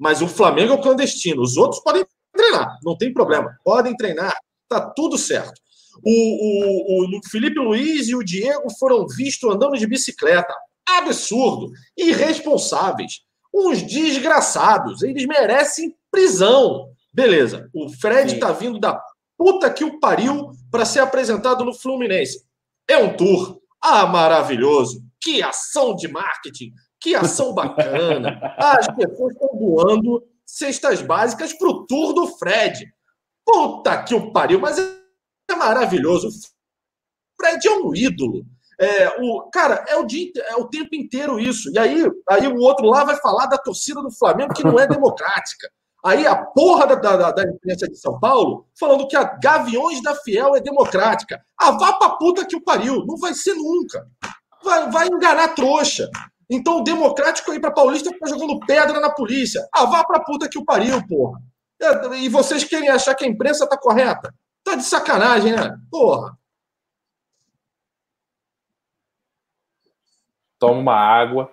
[0.05, 1.41] mas o Flamengo é o clandestino.
[1.41, 3.59] Os outros podem treinar, não tem problema.
[3.65, 4.37] Podem treinar,
[4.69, 5.59] tá tudo certo.
[6.05, 10.55] O, o, o Felipe Luiz e o Diego foram vistos andando de bicicleta.
[10.87, 11.73] Absurdo.
[11.97, 13.23] Irresponsáveis.
[13.51, 15.03] Uns desgraçados.
[15.03, 16.91] Eles merecem prisão.
[17.11, 18.39] Beleza, o Fred Sim.
[18.39, 19.01] tá vindo da
[19.39, 22.45] puta que o pariu para ser apresentado no Fluminense.
[22.87, 23.59] É um tour.
[23.81, 25.03] Ah, maravilhoso.
[25.19, 26.75] Que ação de marketing.
[27.05, 28.41] Que ação bacana.
[28.57, 32.91] As pessoas estão doando cestas básicas pro tour do Fred.
[33.45, 36.29] Puta que o pariu, mas é maravilhoso.
[36.29, 36.31] O
[37.39, 38.47] Fred é um ídolo.
[38.81, 41.71] É, o, cara, é o, dia, é o tempo inteiro isso.
[41.75, 44.87] E aí, aí o outro lá vai falar da torcida do Flamengo que não é
[44.87, 45.71] democrática.
[46.07, 50.15] Aí a porra da, da, da imprensa de São Paulo falando que a Gaviões da
[50.15, 51.39] Fiel é democrática.
[51.61, 53.05] Ah, vá pra puta que o pariu.
[53.05, 54.09] Não vai ser nunca.
[54.63, 56.09] Vai, vai enganar trouxa.
[56.51, 59.67] Então o democrático aí pra Paulista fica jogando pedra na polícia.
[59.75, 61.41] Ah, vá pra puta que o pariu, porra.
[61.81, 64.33] É, e vocês querem achar que a imprensa tá correta?
[64.63, 65.77] Tá de sacanagem, né?
[65.91, 66.37] Porra.
[70.59, 71.51] Toma uma água.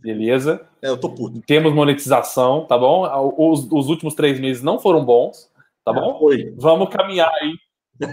[0.00, 0.66] Beleza.
[0.82, 1.40] É, eu tô puto.
[1.42, 3.02] Temos monetização, tá bom?
[3.36, 5.50] Os, os últimos três meses não foram bons,
[5.84, 6.18] tá bom?
[6.18, 6.52] Foi.
[6.56, 7.54] Vamos caminhar aí.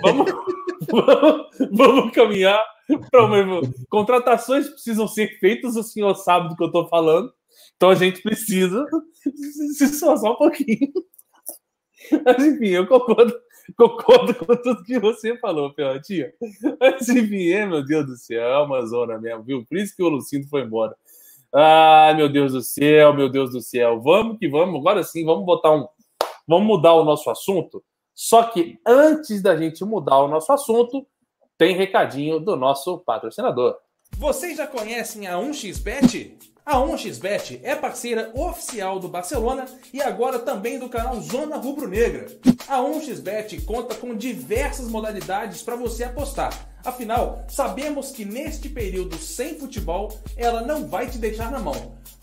[0.02, 0.32] Vamos,
[0.92, 2.75] vamos, vamos, caminhar para.
[3.90, 7.32] Contratações precisam ser feitas, o senhor sabe do que eu tô falando.
[7.76, 8.86] Então a gente precisa
[9.74, 10.92] se esforçar um pouquinho.
[12.24, 13.34] Mas enfim, eu concordo,
[13.78, 16.32] concordo com tudo que você falou, Pellotinho.
[16.80, 19.66] Mas enfim, é, meu Deus do céu, é uma zona mesmo, viu?
[19.66, 20.96] Por isso que o Lucindo foi embora.
[21.54, 24.02] Ai, meu Deus do céu, meu Deus do céu.
[24.02, 24.80] Vamos que vamos.
[24.80, 25.88] Agora sim, vamos botar um.
[26.48, 27.84] Vamos mudar o nosso assunto.
[28.14, 31.06] Só que antes da gente mudar o nosso assunto,
[31.58, 33.78] tem recadinho do nosso patrocinador.
[34.18, 36.34] Vocês já conhecem a 1xBet?
[36.66, 42.26] A 1xBet é parceira oficial do Barcelona e agora também do canal Zona Rubro Negra.
[42.68, 49.58] A 1xBet conta com diversas modalidades para você apostar Afinal, sabemos que neste período sem
[49.58, 51.95] futebol, ela não vai te deixar na mão,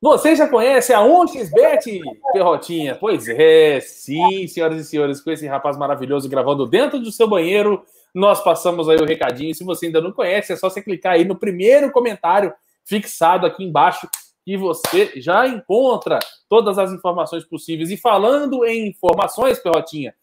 [0.00, 2.00] Você já conhece a 1xBet,
[2.32, 2.94] Perrotinha?
[2.94, 7.82] Pois é, sim, senhoras e senhores, com esse rapaz maravilhoso gravando dentro do seu banheiro,
[8.14, 9.54] nós passamos aí o recadinho.
[9.54, 12.52] Se você ainda não conhece, é só você clicar aí no primeiro comentário
[12.84, 14.08] fixado aqui embaixo
[14.46, 17.90] e você já encontra todas as informações possíveis.
[17.90, 20.14] E falando em informações, Perrotinha,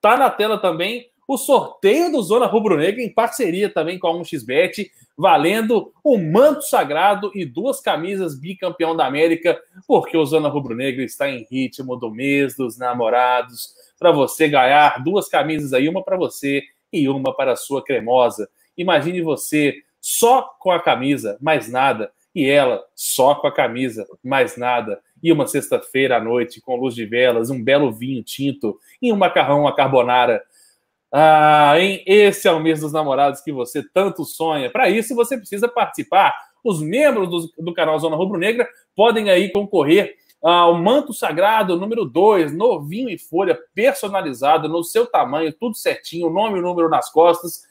[0.00, 4.14] tá na tela também o sorteio do Zona Rubro Negra em parceria também com a
[4.14, 10.48] 1xBet, valendo o um manto sagrado e duas camisas bicampeão da América, porque o Zona
[10.48, 15.88] Rubro Negra está em ritmo do mês dos namorados, para você ganhar duas camisas aí,
[15.88, 18.48] uma para você e uma para a sua cremosa.
[18.76, 24.56] Imagine você só com a camisa, mais nada, e ela só com a camisa, mais
[24.56, 25.00] nada.
[25.22, 29.16] E uma sexta-feira à noite, com luz de velas, um belo vinho tinto e um
[29.16, 30.42] macarrão à carbonara.
[31.12, 32.02] Ah, hein?
[32.06, 34.70] Esse é o mês dos namorados que você tanto sonha.
[34.70, 36.34] Para isso, você precisa participar.
[36.64, 42.04] Os membros do, do canal Zona Rubro Negra podem aí concorrer ao manto sagrado número
[42.04, 47.62] 2, novinho em folha, personalizado, no seu tamanho, tudo certinho, nome e número nas costas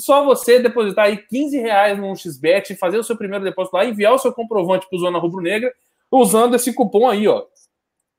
[0.00, 4.14] só você depositar aí 15 reais no XBET, fazer o seu primeiro depósito lá, enviar
[4.14, 5.70] o seu comprovante para o Zona Rubro Negra,
[6.10, 7.44] usando esse cupom aí, ó.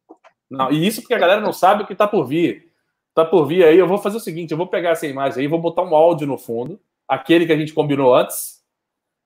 [0.50, 2.70] Não, e isso porque a galera não sabe o que está por vir.
[3.08, 3.78] Está por vir aí.
[3.78, 6.26] Eu vou fazer o seguinte: eu vou pegar essa imagem aí, vou botar um áudio
[6.26, 6.80] no fundo
[7.12, 8.62] aquele que a gente combinou antes.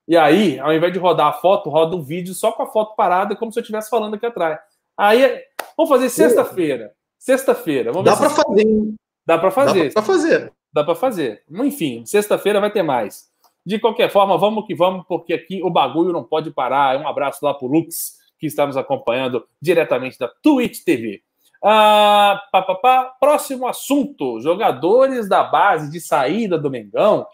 [0.07, 2.95] E aí, ao invés de rodar a foto, roda um vídeo só com a foto
[2.95, 4.59] parada, como se eu estivesse falando aqui atrás.
[4.97, 5.43] Aí,
[5.75, 6.93] vamos fazer sexta-feira.
[7.17, 7.91] Sexta-feira.
[8.03, 8.93] Dá para fazer.
[9.25, 9.93] Dá para fazer.
[9.93, 10.53] Dá para fazer.
[10.73, 11.43] Dá para fazer.
[11.49, 13.29] Enfim, sexta-feira vai ter mais.
[13.65, 16.97] De qualquer forma, vamos que vamos, porque aqui o bagulho não pode parar.
[16.97, 21.21] Um abraço lá pro Lux, que está nos acompanhando diretamente da Twitch TV.
[21.63, 23.15] Ah, pá, pá, pá.
[23.19, 27.25] Próximo assunto: jogadores da base de saída do Mengão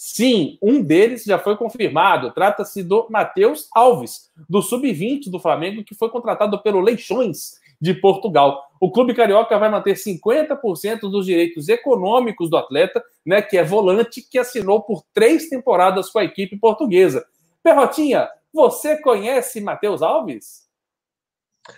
[0.00, 2.30] Sim, um deles já foi confirmado.
[2.30, 8.70] Trata-se do Matheus Alves, do Sub-20 do Flamengo, que foi contratado pelo Leixões de Portugal.
[8.80, 14.22] O clube carioca vai manter 50% dos direitos econômicos do atleta, né, que é volante,
[14.22, 17.26] que assinou por três temporadas com a equipe portuguesa.
[17.60, 20.68] Perrotinha, você conhece Matheus Alves?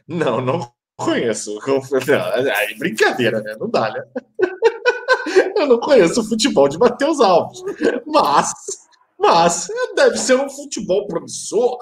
[0.07, 1.59] Não, não conheço.
[2.55, 3.57] Aí, brincadeira, né?
[3.59, 4.05] Não dá, né?
[5.61, 7.63] Eu não conheço o futebol de Matheus Alves,
[8.07, 8.53] mas,
[9.19, 11.79] mas deve ser um futebol promissor.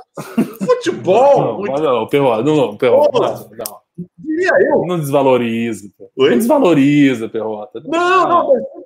[0.59, 1.41] Futebol.
[1.41, 1.81] Não, muito...
[1.81, 3.79] não, Perro, não, não, Perro, não, não.
[4.19, 4.85] Diria eu.
[4.87, 5.91] Não desvaloriza.
[6.17, 7.81] Não desvaloriza, Perrota.
[7.87, 8.79] Não, não, não.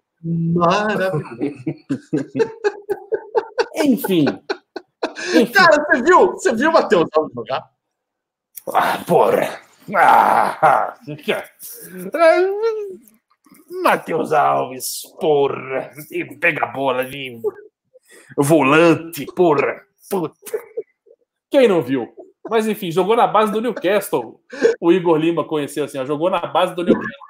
[0.54, 1.24] Maravilhoso.
[3.76, 4.24] Enfim.
[5.34, 5.52] Enfim.
[5.52, 7.68] Cara, você viu, você viu o Matheus Alves jogar?
[8.72, 9.60] Ah, porra.
[9.94, 10.94] Ah,
[13.82, 15.90] Matheus Alves, porra.
[16.40, 17.40] Pega a bola de
[18.36, 19.82] volante, porra.
[20.10, 20.34] Puta.
[21.50, 22.08] Quem não viu?
[22.50, 24.40] Mas enfim, jogou na base do Newcastle.
[24.80, 27.22] O Igor Lima conheceu assim, ó, jogou na base do Newcastle.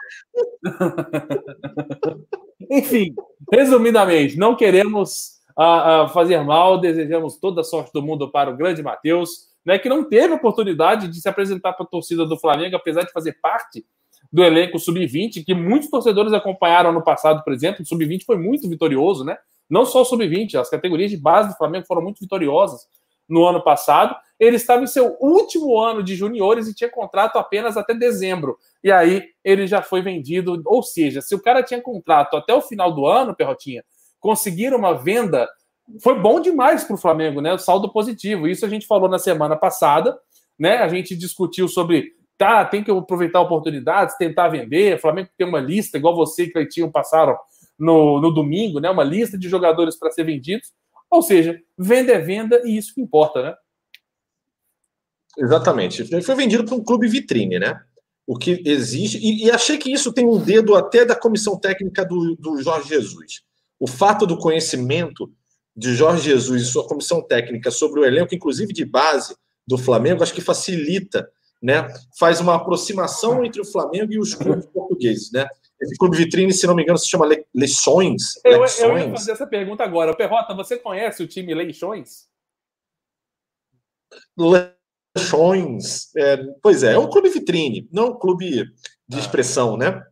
[2.70, 3.14] enfim,
[3.52, 8.56] resumidamente, não queremos uh, uh, fazer mal, desejamos toda a sorte do mundo para o
[8.56, 12.76] grande Matheus, né, que não teve oportunidade de se apresentar para a torcida do Flamengo,
[12.76, 13.84] apesar de fazer parte
[14.32, 17.82] do elenco sub-20, que muitos torcedores acompanharam no passado, por exemplo.
[17.82, 19.36] O sub-20 foi muito vitorioso, né?
[19.68, 22.86] Não só o sub-20, as categorias de base do Flamengo foram muito vitoriosas
[23.28, 24.16] no ano passado.
[24.40, 28.56] Ele estava em seu último ano de juniores e tinha contrato apenas até dezembro.
[28.82, 30.60] E aí ele já foi vendido.
[30.64, 33.84] Ou seja, se o cara tinha contrato até o final do ano, Perrotinha,
[34.18, 35.48] conseguir uma venda
[36.00, 37.52] foi bom demais para o Flamengo, né?
[37.52, 38.48] O saldo positivo.
[38.48, 40.16] Isso a gente falou na semana passada,
[40.58, 40.78] né?
[40.78, 44.96] A gente discutiu sobre tá, tem que aproveitar oportunidades, tentar vender.
[44.96, 47.36] O Flamengo tem uma lista, igual você e Cleitinho passaram
[47.78, 48.90] no, no domingo, né?
[48.90, 50.72] Uma lista de jogadores para ser vendidos.
[51.10, 53.54] Ou seja, venda é venda e isso que importa, né?
[55.36, 56.04] Exatamente.
[56.22, 57.80] Foi vendido para um clube vitrine, né?
[58.26, 59.18] O que existe.
[59.18, 62.88] E, e, achei que isso tem um dedo até da comissão técnica do, do Jorge
[62.88, 63.42] Jesus.
[63.80, 65.30] O fato do conhecimento
[65.76, 69.34] de Jorge Jesus e sua comissão técnica sobre o elenco, inclusive de base
[69.66, 71.28] do Flamengo, acho que facilita
[71.62, 71.88] né,
[72.18, 75.46] faz uma aproximação entre o Flamengo e os clubes portugueses, né?
[75.80, 78.34] Esse clube vitrine, se não me engano, se chama Le Leixões.
[78.44, 80.14] Eu, eu ia fazer essa pergunta agora.
[80.14, 82.28] Perrota, você conhece o time Leixões?
[85.16, 86.14] Leixões.
[86.16, 88.64] É, pois é, é um clube vitrine, não um clube
[89.08, 89.20] de ah.
[89.20, 90.04] expressão, né?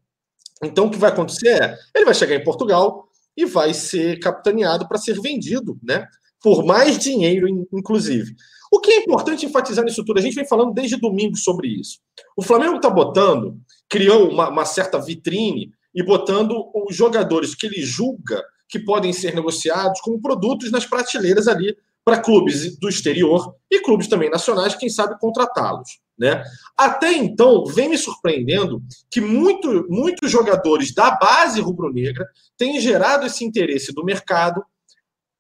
[0.63, 4.87] Então, o que vai acontecer é, ele vai chegar em Portugal, e vai ser capitaneado
[4.87, 6.07] para ser vendido, né?
[6.43, 8.35] Por mais dinheiro, inclusive.
[8.71, 10.19] O que é importante enfatizar nisso tudo?
[10.19, 11.99] A gente vem falando desde domingo sobre isso.
[12.37, 13.59] O Flamengo está botando,
[13.89, 19.35] criou uma, uma certa vitrine e botando os jogadores que ele julga que podem ser
[19.35, 24.89] negociados como produtos nas prateleiras ali para clubes do exterior e clubes também nacionais, quem
[24.89, 26.01] sabe contratá-los.
[26.19, 26.43] Né?
[26.77, 33.45] Até então, vem me surpreendendo que muito, muitos jogadores da base rubro-negra têm gerado esse
[33.45, 34.63] interesse do mercado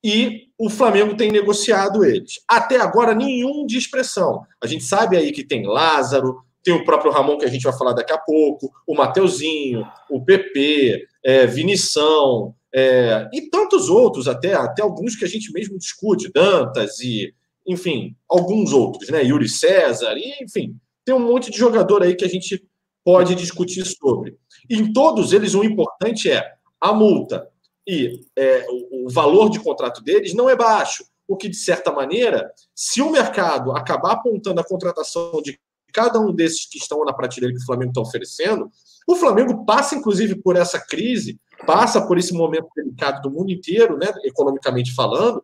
[0.02, 2.40] e o Flamengo tem negociado eles.
[2.48, 4.44] Até agora, nenhum de expressão.
[4.62, 7.76] A gente sabe aí que tem Lázaro, tem o próprio Ramon, que a gente vai
[7.76, 14.54] falar daqui a pouco, o Mateuzinho, o PP, é, Vinição, é, e tantos outros, até,
[14.54, 17.34] até alguns que a gente mesmo discute, Dantas e,
[17.66, 19.24] enfim, alguns outros, né?
[19.24, 22.62] Yuri César, e, enfim, tem um monte de jogador aí que a gente
[23.04, 24.36] pode discutir sobre.
[24.68, 26.44] Em todos eles, o importante é
[26.80, 27.48] a multa
[27.90, 31.04] e é, o, o valor de contrato deles não é baixo.
[31.26, 35.58] O que, de certa maneira, se o mercado acabar apontando a contratação de
[35.92, 38.70] cada um desses que estão na prateleira que o Flamengo está oferecendo,
[39.08, 43.98] o Flamengo passa, inclusive, por essa crise, passa por esse momento delicado do mundo inteiro,
[43.98, 45.42] né, economicamente falando,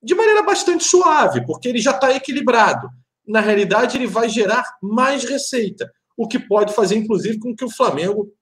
[0.00, 2.88] de maneira bastante suave, porque ele já está equilibrado.
[3.26, 7.70] Na realidade, ele vai gerar mais receita, o que pode fazer, inclusive, com que o
[7.70, 8.32] Flamengo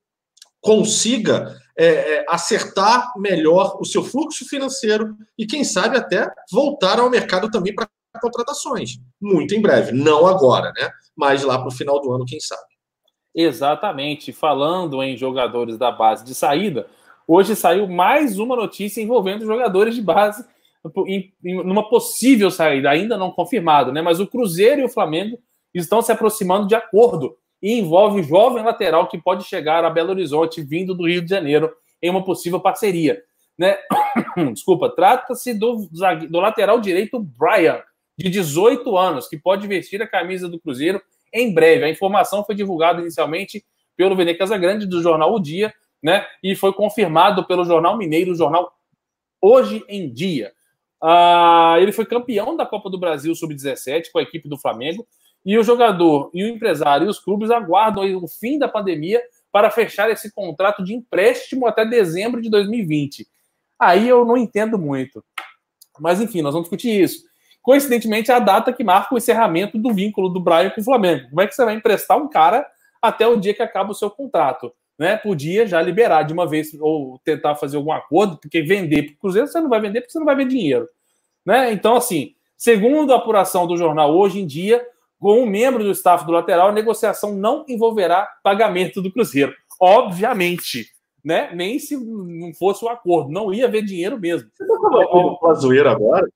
[0.66, 7.08] consiga é, é, acertar melhor o seu fluxo financeiro e, quem sabe, até voltar ao
[7.08, 7.88] mercado também para
[8.20, 8.98] contratações.
[9.20, 10.90] Muito em breve, não agora, né?
[11.14, 12.62] Mas lá para o final do ano, quem sabe.
[13.34, 14.32] Exatamente.
[14.32, 16.86] Falando em jogadores da base de saída,
[17.28, 20.44] hoje saiu mais uma notícia envolvendo jogadores de base
[21.06, 24.02] em, em, numa possível saída, ainda não confirmado, né?
[24.02, 25.38] Mas o Cruzeiro e o Flamengo
[25.74, 30.10] estão se aproximando de acordo e envolve o jovem lateral que pode chegar a Belo
[30.10, 33.22] Horizonte vindo do Rio de Janeiro em uma possível parceria.
[33.58, 33.76] Né?
[34.52, 35.88] Desculpa, trata-se do,
[36.28, 37.82] do lateral direito Brian,
[38.18, 41.00] de 18 anos, que pode vestir a camisa do Cruzeiro
[41.32, 41.84] em breve.
[41.84, 43.64] A informação foi divulgada inicialmente
[43.96, 46.26] pelo Vene Casagrande, do jornal O Dia, né?
[46.42, 48.72] E foi confirmado pelo jornal Mineiro, o jornal
[49.40, 50.52] Hoje em Dia.
[51.02, 55.06] Ah, ele foi campeão da Copa do Brasil Sub-17 com a equipe do Flamengo.
[55.46, 59.70] E o jogador e o empresário e os clubes aguardam o fim da pandemia para
[59.70, 63.26] fechar esse contrato de empréstimo até dezembro de 2020.
[63.78, 65.24] Aí eu não entendo muito.
[65.98, 67.24] Mas enfim, nós vamos discutir isso
[67.66, 71.28] coincidentemente, é a data que marca o encerramento do vínculo do Brian com o Flamengo.
[71.30, 72.64] Como é que você vai emprestar um cara
[73.02, 74.72] até o dia que acaba o seu contrato?
[74.96, 75.16] Né?
[75.16, 79.16] Podia já liberar de uma vez ou tentar fazer algum acordo, porque vender para o
[79.16, 80.88] Cruzeiro você não vai vender porque você não vai ver dinheiro.
[81.44, 81.72] Né?
[81.72, 84.80] Então, assim, segundo a apuração do jornal hoje em dia,
[85.18, 89.54] com um membro do staff do lateral, a negociação não envolverá pagamento do Cruzeiro.
[89.80, 90.86] Obviamente,
[91.24, 91.50] né?
[91.54, 94.48] Nem se não fosse o um acordo, não ia ver dinheiro mesmo.
[94.54, 96.28] Você tá com a zoeira agora?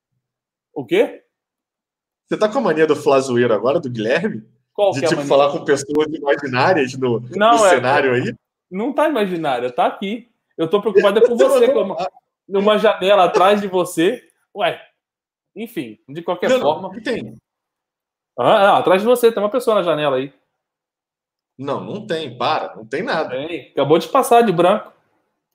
[0.74, 1.22] O quê?
[2.30, 4.44] Você tá com a mania do Flazoeiro agora, do Guilherme?
[4.72, 8.32] Qual de que é tipo falar com pessoas imaginárias no, não, no é, cenário aí?
[8.70, 10.28] Não tá imaginária, tá aqui.
[10.56, 11.96] Eu tô preocupado com você, como
[12.48, 14.22] numa janela atrás de você.
[14.56, 14.80] Ué,
[15.56, 16.88] enfim, de qualquer não, forma.
[16.88, 17.34] Não, tem.
[18.42, 20.32] Ah, não, atrás de você, tem uma pessoa na janela aí.
[21.58, 23.28] Não, não tem, para, não tem nada.
[23.30, 23.68] Tem.
[23.72, 24.90] Acabou de passar de branco.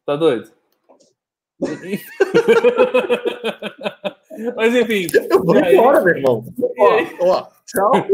[0.05, 0.51] Tá doido?
[4.55, 5.07] Mas enfim.
[5.31, 6.45] Eu vou embora, meu irmão.
[6.77, 7.91] Ó, ó, tchau.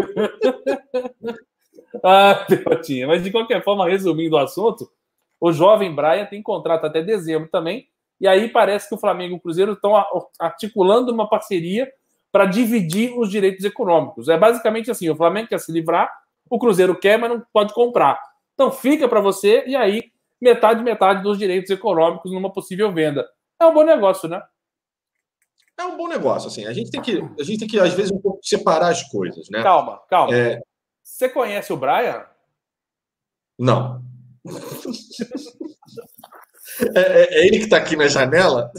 [2.01, 3.07] ah, Pelotinha.
[3.07, 4.89] Mas de qualquer forma, resumindo o assunto,
[5.37, 7.89] o jovem Brian tem contrato até dezembro também.
[8.21, 10.01] E aí parece que o Flamengo e o Cruzeiro estão
[10.39, 11.91] articulando uma parceria
[12.31, 14.29] para dividir os direitos econômicos.
[14.29, 16.11] É basicamente assim: o Flamengo quer se livrar,
[16.49, 18.19] o Cruzeiro quer, mas não pode comprar.
[18.53, 23.27] Então fica para você e aí metade metade dos direitos econômicos numa possível venda.
[23.59, 24.41] É um bom negócio, né?
[25.81, 26.65] é um bom negócio, assim.
[26.65, 29.49] A gente tem que, a gente tem que às vezes, um pouco separar as coisas,
[29.49, 29.61] né?
[29.61, 30.35] Calma, calma.
[30.35, 30.59] É...
[31.03, 32.25] Você conhece o Brian?
[33.57, 34.03] Não.
[36.95, 38.71] é, é, é, ele que está aqui na janela?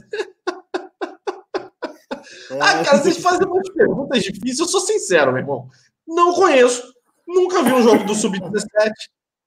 [2.61, 4.59] Ah, cara, vocês fazem umas perguntas difíceis.
[4.59, 5.69] Eu sou sincero, meu irmão.
[6.07, 6.93] Não conheço.
[7.27, 8.65] Nunca vi um jogo do Sub-17.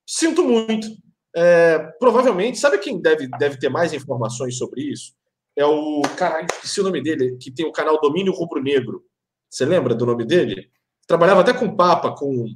[0.08, 0.88] Sinto muito.
[1.36, 5.14] É, provavelmente, sabe quem deve, deve ter mais informações sobre isso?
[5.56, 6.02] é o.
[6.18, 9.04] Caralho, esqueci o nome dele, que tem o canal Domínio Rubro Negro.
[9.50, 10.70] Você lembra do nome dele?
[11.08, 12.56] Trabalhava até com o Papa, com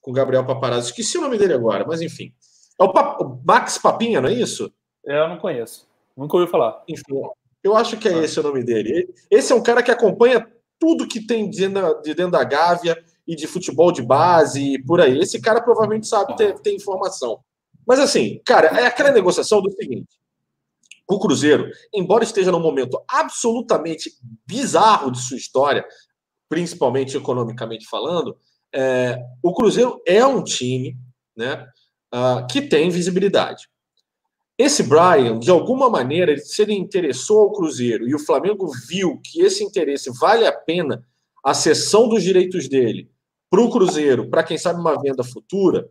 [0.00, 0.90] com Gabriel Paparazzo.
[0.90, 2.32] Esqueci o nome dele agora, mas enfim.
[2.80, 3.20] É o, Pap...
[3.20, 4.72] o Max Papinha, não é isso?
[5.04, 5.88] É, eu não conheço.
[6.16, 6.84] Nunca ouvi falar.
[6.86, 7.22] Enfim,
[7.66, 8.24] eu acho que é ah.
[8.24, 9.12] esse o nome dele.
[9.30, 10.46] Esse é um cara que acompanha
[10.78, 12.96] tudo que tem de dentro da Gávea
[13.26, 15.18] e de futebol de base e por aí.
[15.18, 17.40] Esse cara provavelmente sabe ter, ter informação.
[17.86, 20.08] Mas assim, cara, é aquela negociação do seguinte:
[21.08, 24.12] o Cruzeiro, embora esteja num momento absolutamente
[24.46, 25.84] bizarro de sua história,
[26.48, 28.36] principalmente economicamente falando,
[28.72, 30.96] é, o Cruzeiro é um time
[31.36, 31.66] né,
[32.14, 33.68] uh, que tem visibilidade.
[34.58, 39.42] Esse Brian, de alguma maneira, se ele interessou ao Cruzeiro e o Flamengo viu que
[39.42, 41.04] esse interesse vale a pena
[41.44, 43.10] a cessão dos direitos dele
[43.50, 45.88] para o Cruzeiro, para quem sabe uma venda futura,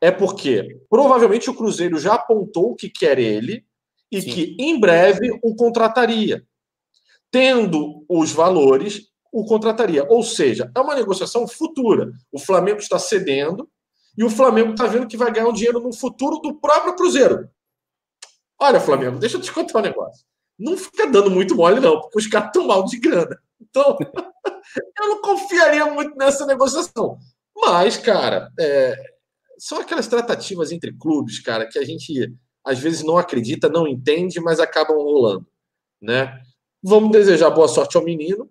[0.00, 3.64] é porque provavelmente o Cruzeiro já apontou que quer ele
[4.12, 4.30] e Sim.
[4.30, 6.44] que em breve o contrataria.
[7.30, 10.06] Tendo os valores, o contrataria.
[10.08, 12.12] Ou seja, é uma negociação futura.
[12.30, 13.68] O Flamengo está cedendo
[14.16, 17.48] e o Flamengo está vendo que vai ganhar um dinheiro no futuro do próprio Cruzeiro.
[18.58, 20.24] Olha, Flamengo, deixa eu te contar um negócio.
[20.58, 23.38] Não fica dando muito mole, não, porque os caras estão mal de grana.
[23.60, 23.96] Então,
[24.98, 27.18] eu não confiaria muito nessa negociação.
[27.54, 28.94] Mas, cara, é,
[29.58, 32.32] são aquelas tratativas entre clubes, cara, que a gente
[32.64, 35.46] às vezes não acredita, não entende, mas acabam rolando,
[36.02, 36.40] né?
[36.82, 38.50] Vamos desejar boa sorte ao menino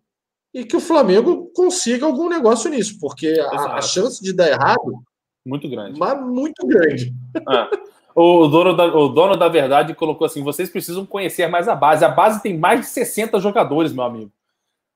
[0.53, 5.03] e que o Flamengo consiga algum negócio nisso, porque a, a chance de dar errado
[5.45, 7.13] muito grande, mas muito grande.
[7.35, 7.85] É.
[8.15, 12.05] O dono, da, o dono da verdade colocou assim: vocês precisam conhecer mais a base.
[12.05, 14.31] A base tem mais de 60 jogadores, meu amigo.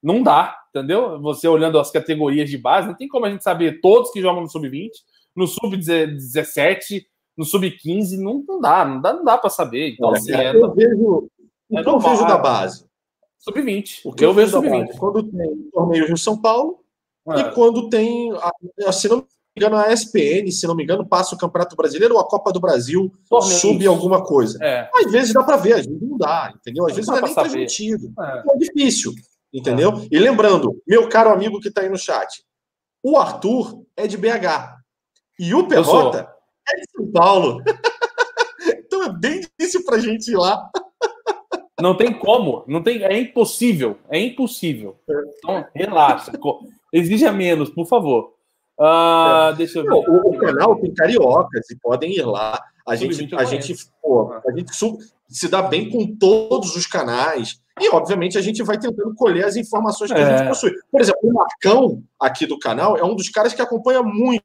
[0.02, 1.20] Não dá, entendeu?
[1.20, 4.42] Você olhando as categorias de base, não tem como a gente saber todos que jogam
[4.42, 4.92] no sub-20,
[5.36, 7.06] no sub-17,
[7.38, 9.90] no sub-15, não, não, dá, não dá, não dá para saber.
[9.90, 11.30] Então, assim, é, eu vejo,
[11.74, 12.86] é eu vejo da base.
[13.40, 14.00] Sub-20.
[14.06, 14.98] O que eu, eu vejo sub-20.
[14.98, 16.80] Quando tem torneios no São Paulo
[17.28, 17.40] é.
[17.42, 18.32] e quando tem,
[18.94, 19.28] se não
[19.60, 22.60] engano, a SPN, se não me engano, passa o Campeonato Brasileiro ou a Copa do
[22.60, 23.60] Brasil Torneio.
[23.60, 24.58] sub alguma coisa.
[24.64, 24.90] É.
[24.96, 26.86] Às vezes dá para ver, às vezes não dá, entendeu?
[26.86, 28.14] Às não vezes não é nem transmitido.
[28.20, 28.44] É.
[28.54, 29.14] é difícil,
[29.54, 29.92] entendeu?
[29.92, 30.08] É.
[30.12, 32.44] E lembrando, meu caro amigo que está aí no chat,
[33.04, 34.78] o Arthur é de BH
[35.40, 36.30] e o Perrota
[36.68, 37.62] é de São Paulo.
[38.78, 40.70] então é bem difícil para a gente ir lá.
[41.82, 45.00] Não tem como, não tem, é impossível, é impossível.
[45.10, 45.14] É.
[45.38, 46.32] Então, relaxa,
[46.92, 48.39] exija menos, por favor.
[48.80, 49.92] Ah, deixa eu ver.
[49.92, 52.64] o, o, canal tem cariocas e podem ir lá.
[52.88, 54.72] A gente, a gente, pô, a gente
[55.28, 57.60] se dá bem com todos os canais.
[57.80, 60.24] E, obviamente, a gente vai tentando colher as informações que é.
[60.24, 60.72] a gente possui.
[60.92, 64.44] Por exemplo, o Marcão, aqui do canal, é um dos caras que acompanha muito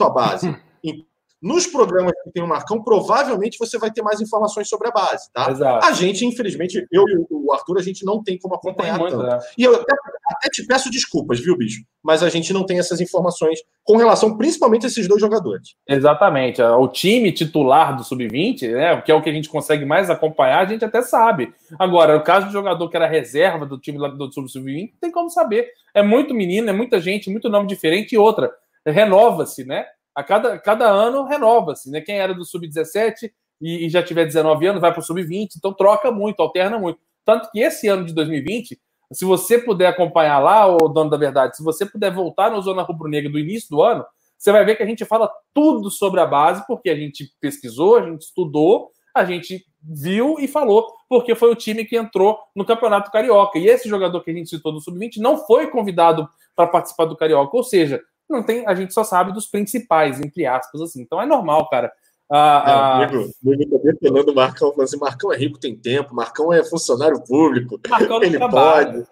[0.00, 0.56] a base.
[1.42, 5.30] Nos programas que tem o Marcão, provavelmente você vai ter mais informações sobre a base,
[5.32, 5.50] tá?
[5.50, 5.86] Exato.
[5.86, 9.16] A gente, infelizmente, eu e o Arthur, a gente não tem como acompanhar tem muito,
[9.16, 9.26] tanto.
[9.26, 9.38] Né?
[9.56, 9.94] E eu até,
[10.32, 11.82] até, te peço desculpas, viu, bicho?
[12.02, 15.74] Mas a gente não tem essas informações com relação principalmente a esses dois jogadores.
[15.88, 16.60] Exatamente.
[16.60, 20.60] O time titular do Sub-20, né, que é o que a gente consegue mais acompanhar,
[20.60, 21.54] a gente até sabe.
[21.78, 25.30] Agora, o caso do jogador que era reserva do time do Sub-20, não tem como
[25.30, 25.68] saber.
[25.94, 28.50] É muito menino, é muita gente, muito nome diferente e outra.
[28.86, 29.86] Renova-se, né?
[30.14, 32.00] A cada, cada ano renova-se, né?
[32.00, 33.30] Quem era do sub-17
[33.60, 36.98] e, e, já tiver 19 anos vai para o sub-20, então troca muito, alterna muito.
[37.24, 38.80] Tanto que esse ano de 2020,
[39.12, 42.82] se você puder acompanhar lá, o dono da verdade, se você puder voltar no Zona
[42.82, 44.04] Rubro Negra do início do ano,
[44.38, 47.98] você vai ver que a gente fala tudo sobre a base, porque a gente pesquisou,
[47.98, 52.64] a gente estudou, a gente viu e falou, porque foi o time que entrou no
[52.64, 53.58] Campeonato Carioca.
[53.58, 57.16] E esse jogador que a gente citou do Sub-20 não foi convidado para participar do
[57.16, 58.00] Carioca, ou seja,
[58.30, 61.02] não tem, a gente só sabe dos principais, entre aspas, assim.
[61.02, 61.92] Então é normal, cara.
[62.32, 66.14] Ah, é, amigo, amigo tá defendendo o Marcão, falando assim, Marcão é rico, tem tempo,
[66.14, 69.04] Marcão é funcionário público, Marcão ele pode.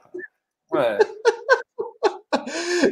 [0.76, 0.98] É.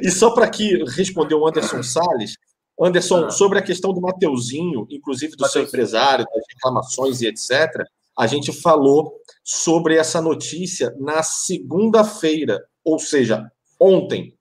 [0.03, 2.35] e só para aqui responder o Anderson Salles,
[2.81, 3.31] Anderson, ah.
[3.31, 5.65] sobre a questão do Mateuzinho, inclusive do Mateuzinho.
[5.65, 7.87] seu empresário, das reclamações e etc.,
[8.19, 9.15] a gente falou
[9.45, 13.49] sobre essa notícia na segunda-feira, ou seja,
[13.79, 14.36] ontem,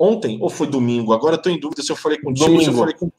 [0.00, 1.12] ontem ou foi domingo?
[1.12, 2.54] Agora eu tô em dúvida se eu falei com domingo.
[2.54, 3.10] ou se eu falei com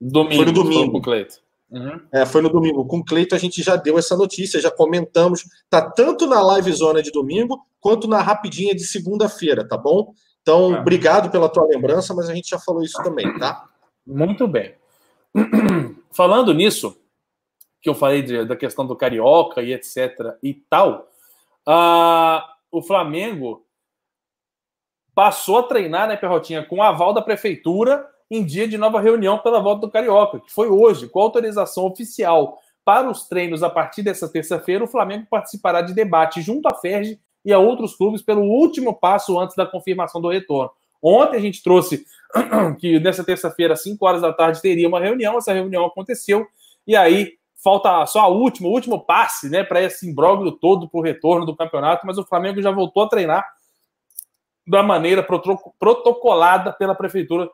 [0.00, 0.36] Domingo.
[0.36, 0.92] Foi no domingo.
[0.92, 1.36] Com Cleito.
[1.70, 2.00] Uhum.
[2.12, 2.84] É, foi no domingo.
[2.84, 5.44] Com o Cleito a gente já deu essa notícia, já comentamos.
[5.70, 10.12] Tá tanto na live zona de domingo quanto na rapidinha de segunda-feira, tá bom?
[10.42, 10.80] Então, é.
[10.80, 13.64] obrigado pela tua lembrança, mas a gente já falou isso também, tá?
[14.06, 14.74] Muito bem.
[16.12, 16.96] Falando nisso,
[17.80, 21.08] que eu falei de, da questão do Carioca e etc e tal,
[21.66, 23.63] uh, o Flamengo
[25.14, 29.60] passou a treinar, né, Perrotinha, com aval da prefeitura em dia de nova reunião pela
[29.60, 34.28] volta do Carioca, que foi hoje, com autorização oficial para os treinos a partir dessa
[34.28, 38.94] terça-feira, o Flamengo participará de debate junto à Ferge e a outros clubes pelo último
[38.94, 40.70] passo antes da confirmação do retorno.
[41.02, 42.04] Ontem a gente trouxe
[42.78, 46.46] que nessa terça-feira, às 5 horas da tarde, teria uma reunião, essa reunião aconteceu,
[46.86, 50.98] e aí falta só a última, o último passe, né, para esse imbróglio todo para
[51.00, 53.44] o retorno do campeonato, mas o Flamengo já voltou a treinar
[54.66, 57.48] da maneira protocolada pela Prefeitura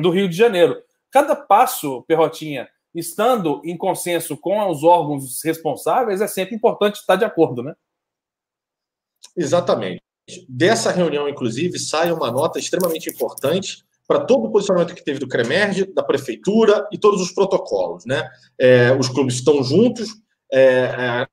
[0.00, 0.76] do Rio de Janeiro.
[1.10, 7.24] Cada passo, Perrotinha, estando em consenso com os órgãos responsáveis, é sempre importante estar de
[7.24, 7.74] acordo, né?
[9.36, 10.02] Exatamente.
[10.48, 15.28] Dessa reunião, inclusive, sai uma nota extremamente importante para todo o posicionamento que teve do
[15.28, 18.04] CREMERG, da Prefeitura e todos os protocolos.
[18.04, 18.28] Né?
[18.58, 20.10] É, os clubes estão juntos
[20.52, 21.28] é, é,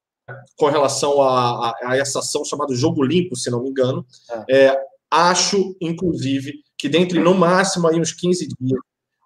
[0.57, 4.05] com relação a, a, a, essa ação chamada Jogo Limpo, se não me engano.
[4.49, 4.90] É.
[5.11, 8.79] Acho, inclusive, que dentro no máximo aí uns 15 dias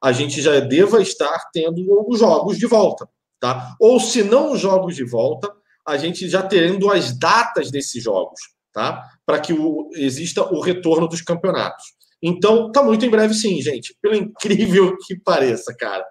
[0.03, 3.07] a gente já deva estar tendo os jogos de volta.
[3.39, 3.75] Tá?
[3.79, 5.51] Ou se não os jogos de volta,
[5.87, 8.39] a gente já tendo as datas desses jogos
[8.75, 9.09] tá?
[9.25, 11.85] Para que o, exista o retorno dos campeonatos.
[12.21, 13.95] Então, tá muito em breve, sim, gente.
[14.01, 16.05] Pelo incrível que pareça, cara.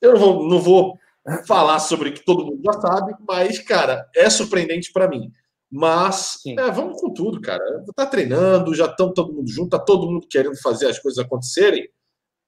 [0.00, 0.98] Eu não vou, não vou
[1.46, 5.30] falar sobre o que todo mundo já sabe, mas, cara, é surpreendente para mim.
[5.70, 7.62] Mas é, vamos com tudo, cara.
[7.96, 11.88] Tá treinando, já estão todo mundo junto, tá todo mundo querendo fazer as coisas acontecerem.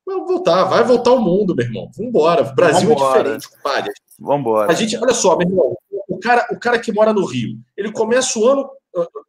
[0.07, 1.91] Vamos voltar, vai voltar o mundo, meu irmão.
[1.97, 2.43] Vambora.
[2.43, 3.19] O Brasil Vambora.
[3.19, 3.93] é diferente, compadre.
[4.19, 4.71] Vambora.
[4.71, 5.77] A gente, olha só, meu irmão,
[6.09, 8.71] o cara, o cara que mora no Rio, ele começa o ano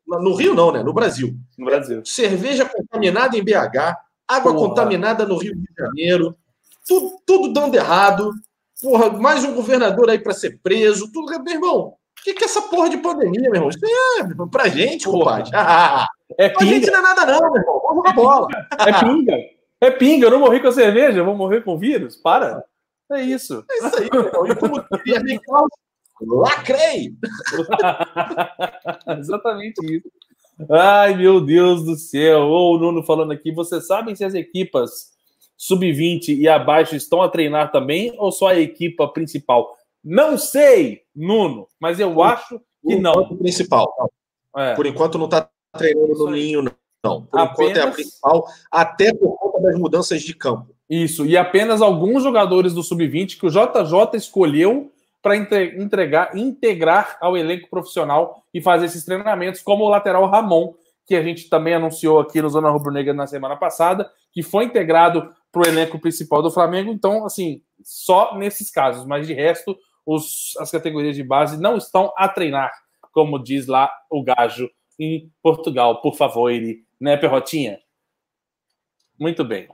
[0.07, 0.81] no Rio não, né?
[0.81, 1.35] No Brasil.
[1.57, 2.01] No Brasil.
[2.05, 4.67] Cerveja contaminada em BH, água Porra.
[4.69, 6.35] contaminada no Rio de Janeiro,
[6.87, 8.31] tudo, tudo dando errado.
[8.81, 11.31] Porra, mais um governador aí para ser preso, tudo.
[11.43, 11.96] Meu irmão,
[12.27, 13.69] que, que é essa porra de pandemia, meu irmão?
[13.69, 15.49] Isso é pra gente, compadre.
[16.37, 16.61] é pinga.
[16.61, 17.81] A gente não é nada, não, meu irmão.
[17.83, 18.47] Vamos jogar bola.
[18.79, 19.37] É pinga.
[19.79, 22.15] É pinga, eu não morri com a cerveja, eu vou morrer com o vírus.
[22.15, 22.63] Para.
[23.11, 23.63] É isso.
[23.69, 24.47] É isso aí, meu irmão.
[24.47, 25.41] E como diria
[26.19, 27.13] Lacrei!
[29.19, 30.11] Exatamente isso.
[30.69, 32.41] Ai, meu Deus do céu.
[32.41, 35.11] Ou o Nuno falando aqui, vocês sabem se as equipas
[35.55, 39.76] sub-20 e abaixo estão a treinar também ou só a equipa principal?
[40.03, 43.37] Não sei, Nuno, mas eu acho que não.
[43.37, 43.93] principal.
[44.55, 44.73] É.
[44.73, 46.63] Por enquanto não está treinando no ninho,
[47.03, 47.25] não.
[47.25, 47.51] Por apenas...
[47.51, 50.75] enquanto é a principal, até por conta das mudanças de campo.
[50.89, 54.91] Isso, e apenas alguns jogadores do sub-20 que o JJ escolheu
[55.21, 60.73] para entregar, integrar ao elenco profissional e fazer esses treinamentos, como o lateral Ramon,
[61.05, 64.65] que a gente também anunciou aqui no Zona Rubro Negra na semana passada, que foi
[64.65, 66.91] integrado para o elenco principal do Flamengo.
[66.91, 69.77] Então, assim, só nesses casos, mas de resto,
[70.07, 72.71] os, as categorias de base não estão a treinar,
[73.11, 76.01] como diz lá o Gajo em Portugal.
[76.01, 77.77] Por favor, ele, né, Perrotinha?
[79.19, 79.67] Muito bem.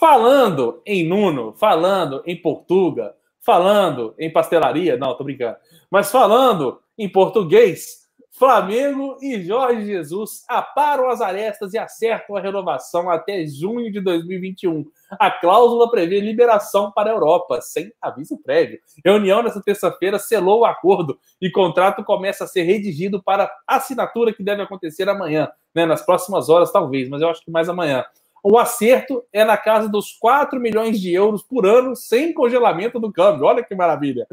[0.00, 5.58] Falando em Nuno, falando em Portuga, falando em pastelaria, não, tô brincando,
[5.90, 8.03] mas falando em português,
[8.36, 14.84] Flamengo e Jorge Jesus aparam as arestas e acertam a renovação até junho de 2021.
[15.12, 18.80] A cláusula prevê liberação para a Europa, sem aviso prévio.
[19.04, 24.42] Reunião nesta terça-feira selou o acordo e contrato começa a ser redigido para assinatura que
[24.42, 28.04] deve acontecer amanhã, né, nas próximas horas, talvez, mas eu acho que mais amanhã.
[28.42, 33.12] O acerto é na casa dos 4 milhões de euros por ano, sem congelamento do
[33.12, 33.46] câmbio.
[33.46, 34.26] Olha que maravilha.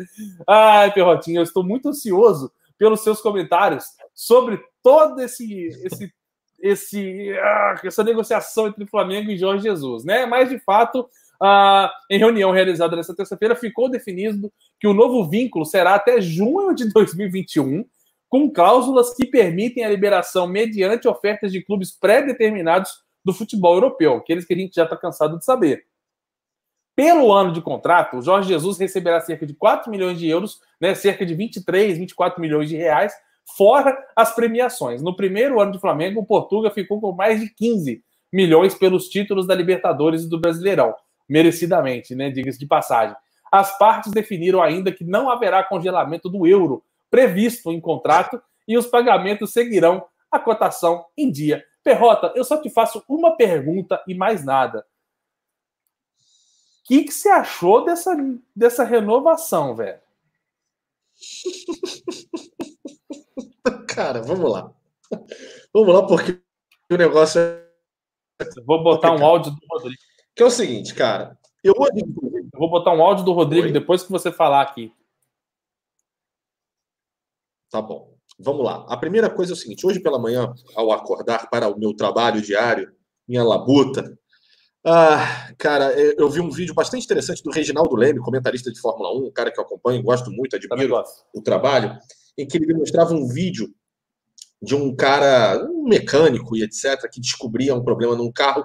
[0.46, 2.52] Ai, Perrotinho, eu estou muito ansioso
[2.82, 6.12] pelos seus comentários sobre todo esse, esse,
[6.60, 10.26] esse ah, essa negociação entre Flamengo e Jorge Jesus, né?
[10.26, 11.08] Mas de fato,
[11.40, 16.74] ah, em reunião realizada nesta terça-feira, ficou definido que o novo vínculo será até junho
[16.74, 17.86] de 2021,
[18.28, 22.90] com cláusulas que permitem a liberação mediante ofertas de clubes pré-determinados
[23.24, 25.86] do futebol europeu, aqueles que a gente já está cansado de saber.
[26.96, 30.94] Pelo ano de contrato, o Jorge Jesus receberá cerca de 4 milhões de euros, né,
[30.94, 33.14] cerca de 23, 24 milhões de reais,
[33.58, 35.02] fora as premiações.
[35.02, 39.48] No primeiro ano de Flamengo, o Portuga ficou com mais de 15 milhões pelos títulos
[39.48, 40.94] da Libertadores e do Brasileirão,
[41.28, 43.16] merecidamente, né, diga-se de passagem.
[43.52, 48.88] As partes definiram ainda que não haverá congelamento do euro previsto em contrato e os
[48.88, 51.64] pagamentos seguirão a cotação em dia.
[51.84, 54.86] Perrota, eu só te faço uma pergunta e mais nada.
[56.92, 58.14] O que, que você achou dessa,
[58.54, 60.02] dessa renovação, velho?
[63.88, 64.74] Cara, vamos lá.
[65.74, 66.42] Vamos lá, porque
[66.92, 67.66] o negócio é.
[68.66, 70.02] Vou botar um áudio do Rodrigo.
[70.36, 71.40] Que é o seguinte, cara.
[71.64, 71.74] Eu
[72.54, 73.72] vou botar um áudio do Rodrigo Oi?
[73.72, 74.94] depois que você falar aqui.
[77.70, 78.18] Tá bom.
[78.38, 78.86] Vamos lá.
[78.90, 82.42] A primeira coisa é o seguinte: hoje pela manhã, ao acordar para o meu trabalho
[82.42, 82.94] diário,
[83.26, 84.20] minha labuta,
[84.86, 89.28] ah, cara, eu vi um vídeo bastante interessante do Reginaldo Leme, comentarista de Fórmula 1,
[89.28, 91.02] um cara que eu acompanho, gosto muito, admiro
[91.34, 91.98] o trabalho,
[92.38, 93.74] em que ele demonstrava um vídeo
[94.62, 98.64] de um cara, um mecânico e etc., que descobria um problema num carro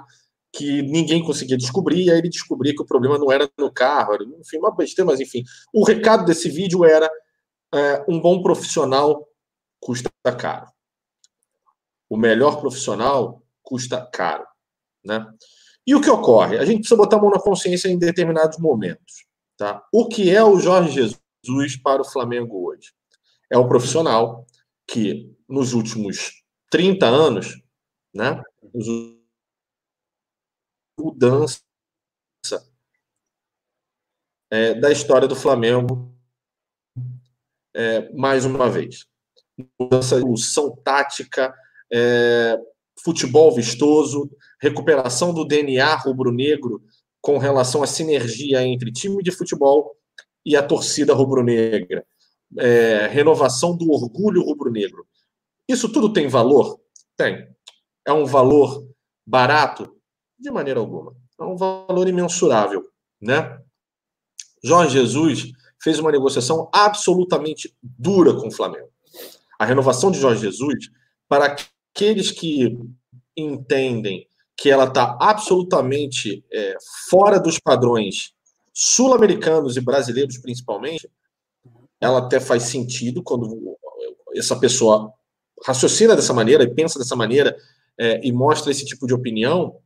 [0.53, 4.15] que ninguém conseguia descobrir, e aí ele descobria que o problema não era no carro,
[4.15, 5.43] era, enfim, uma besteira, mas enfim.
[5.73, 7.11] O recado desse vídeo era
[7.75, 9.29] é, um bom profissional
[9.79, 10.67] custa caro.
[12.09, 14.47] O melhor profissional custa caro,
[15.05, 15.27] né?
[15.87, 16.59] E o que ocorre?
[16.59, 19.25] A gente precisa botar a mão na consciência em determinados momentos.
[19.57, 19.87] Tá?
[19.93, 22.93] O que é o Jorge Jesus para o Flamengo hoje?
[23.51, 24.45] É um profissional
[24.87, 27.63] que, nos últimos 30 anos,
[28.13, 28.43] né,
[30.99, 31.61] mudança
[34.51, 36.13] é, da história do Flamengo
[37.75, 39.07] é, mais uma vez.
[39.79, 41.55] Mudança de evolução tática,
[41.93, 42.59] é,
[43.03, 44.31] futebol vistoso,
[44.61, 46.83] recuperação do DNA rubro-negro
[47.21, 49.97] com relação à sinergia entre time de futebol
[50.45, 52.07] e a torcida rubro-negra,
[52.59, 55.07] é, renovação do orgulho rubro-negro.
[55.69, 56.81] Isso tudo tem valor?
[57.17, 57.49] Tem.
[58.07, 58.89] É um valor
[59.27, 59.97] barato?
[60.39, 61.17] De maneira alguma.
[61.41, 62.89] É um valor imensurável,
[63.21, 63.59] né?
[64.63, 68.89] Jorge Jesus fez uma negociação absolutamente dura com o Flamengo.
[69.59, 70.91] A renovação de Jorge Jesus,
[71.29, 71.57] para
[71.97, 72.79] aqueles que
[73.35, 76.77] entendem que ela está absolutamente é,
[77.09, 78.35] fora dos padrões
[78.73, 81.11] sul-americanos e brasileiros, principalmente,
[81.99, 83.79] ela até faz sentido quando
[84.35, 85.11] essa pessoa
[85.67, 87.57] raciocina dessa maneira e pensa dessa maneira
[87.99, 89.79] é, e mostra esse tipo de opinião,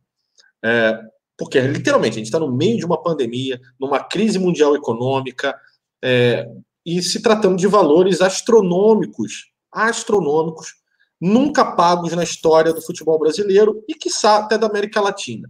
[0.63, 0.99] é,
[1.37, 5.57] porque literalmente a gente está no meio de uma pandemia, numa crise mundial econômica,
[6.03, 6.45] é,
[6.85, 10.80] e se tratando de valores astronômicos, astronômicos,
[11.21, 15.47] nunca pagos na história do futebol brasileiro e, quiçá, até da América Latina.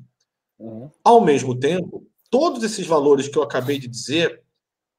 [0.59, 0.91] Uhum.
[1.01, 4.43] Ao mesmo tempo, todos esses valores que eu acabei de dizer,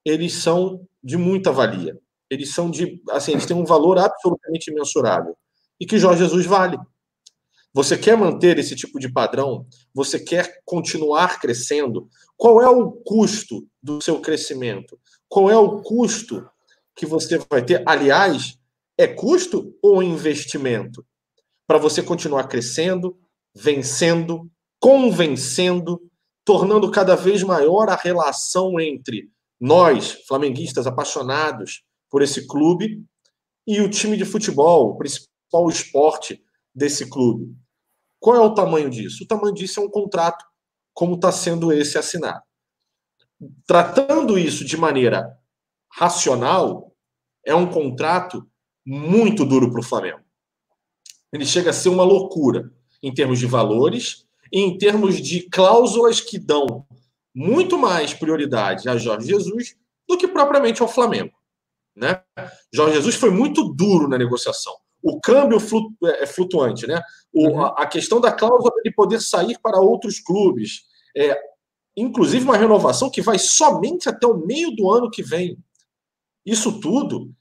[0.04, 1.98] eles são de muita valia.
[2.30, 5.36] Eles são de, assim, eles têm um valor absolutamente imensurável
[5.78, 6.78] e que Jorge Jesus vale.
[7.74, 9.66] Você quer manter esse tipo de padrão?
[9.94, 12.08] Você quer continuar crescendo?
[12.36, 14.98] Qual é o custo do seu crescimento?
[15.28, 16.46] Qual é o custo
[16.94, 17.82] que você vai ter?
[17.86, 18.58] Aliás,
[19.02, 21.04] é custo ou investimento?
[21.66, 23.18] Para você continuar crescendo,
[23.54, 24.50] vencendo,
[24.80, 26.00] convencendo,
[26.44, 29.30] tornando cada vez maior a relação entre
[29.60, 33.04] nós, flamenguistas apaixonados por esse clube,
[33.66, 36.42] e o time de futebol, o principal esporte
[36.74, 37.54] desse clube.
[38.18, 39.24] Qual é o tamanho disso?
[39.24, 40.44] O tamanho disso é um contrato,
[40.92, 42.42] como está sendo esse assinado.
[43.66, 45.36] Tratando isso de maneira
[45.92, 46.92] racional,
[47.44, 48.48] é um contrato
[48.84, 50.20] muito duro para o Flamengo.
[51.32, 52.72] Ele chega a ser uma loucura
[53.02, 56.86] em termos de valores e em termos de cláusulas que dão
[57.34, 59.74] muito mais prioridade a Jorge Jesus
[60.06, 61.32] do que propriamente ao Flamengo.
[61.96, 62.22] Né?
[62.72, 64.74] Jorge Jesus foi muito duro na negociação.
[65.02, 65.58] O câmbio
[66.04, 67.02] é, é flutuante, né?
[67.32, 67.64] O, uhum.
[67.64, 70.82] a, questão da cláusula de poder sair para outros clubes,
[71.16, 71.36] é,
[71.96, 75.58] inclusive uma renovação que vai somente até o meio do ano que vem.
[76.46, 77.34] Isso tudo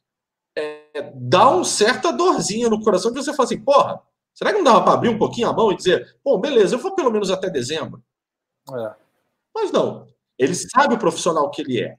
[1.16, 4.02] dá um certa dorzinha no coração de você falar assim, porra,
[4.34, 6.80] será que não dava para abrir um pouquinho a mão e dizer, bom, beleza, eu
[6.80, 8.02] vou pelo menos até dezembro?
[8.70, 8.96] É.
[9.54, 10.08] Mas não.
[10.38, 11.98] Ele sabe o profissional que ele é.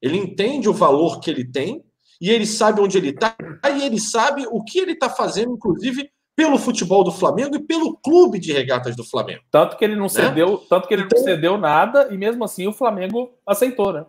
[0.00, 1.84] Ele entende o valor que ele tem
[2.20, 3.36] e ele sabe onde ele está
[3.74, 7.96] e ele sabe o que ele está fazendo, inclusive pelo futebol do Flamengo e pelo
[7.96, 9.42] clube de regatas do Flamengo.
[9.50, 10.08] Tanto que ele não né?
[10.08, 14.06] cedeu, tanto que ele então, não cedeu nada e mesmo assim o Flamengo aceitou, né?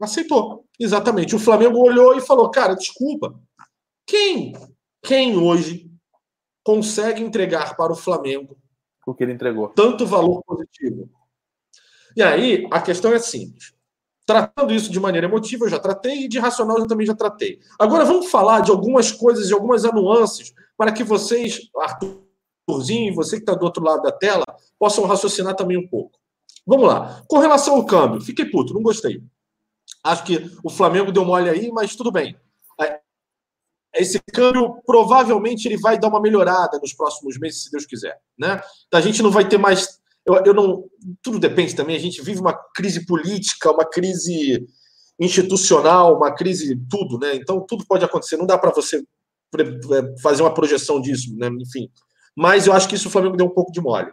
[0.00, 1.36] Aceitou, exatamente.
[1.36, 3.38] O Flamengo olhou e falou: cara, desculpa.
[4.06, 4.54] Quem,
[5.02, 5.90] quem hoje
[6.64, 8.56] consegue entregar para o Flamengo
[9.06, 9.68] o que ele entregou?
[9.68, 11.08] Tanto valor positivo.
[12.16, 13.72] E aí, a questão é simples.
[14.26, 17.58] Tratando isso de maneira emotiva, eu já tratei, e de racional eu também já tratei.
[17.78, 23.42] Agora vamos falar de algumas coisas, de algumas nuances, para que vocês, Arthurzinho, você que
[23.42, 24.44] está do outro lado da tela,
[24.78, 26.18] possam raciocinar também um pouco.
[26.66, 27.24] Vamos lá.
[27.26, 29.22] Com relação ao câmbio, fiquei puto, não gostei.
[30.02, 32.36] Acho que o Flamengo deu mole aí, mas tudo bem.
[32.80, 33.00] É,
[33.94, 38.62] esse câmbio provavelmente ele vai dar uma melhorada nos próximos meses, se Deus quiser, né?
[38.92, 40.84] A gente não vai ter mais, eu, eu não,
[41.22, 41.96] tudo depende também.
[41.96, 44.66] A gente vive uma crise política, uma crise
[45.18, 47.34] institucional, uma crise tudo, né?
[47.34, 48.36] Então tudo pode acontecer.
[48.38, 49.04] Não dá para você
[49.58, 51.48] é, fazer uma projeção disso, né?
[51.60, 51.90] Enfim.
[52.34, 54.10] Mas eu acho que isso o Flamengo deu um pouco de mole.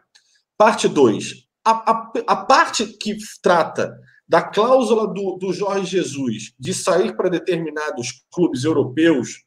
[0.57, 1.47] Parte 2.
[1.63, 3.97] A, a, a parte que trata
[4.27, 9.43] da cláusula do, do Jorge Jesus de sair para determinados clubes europeus,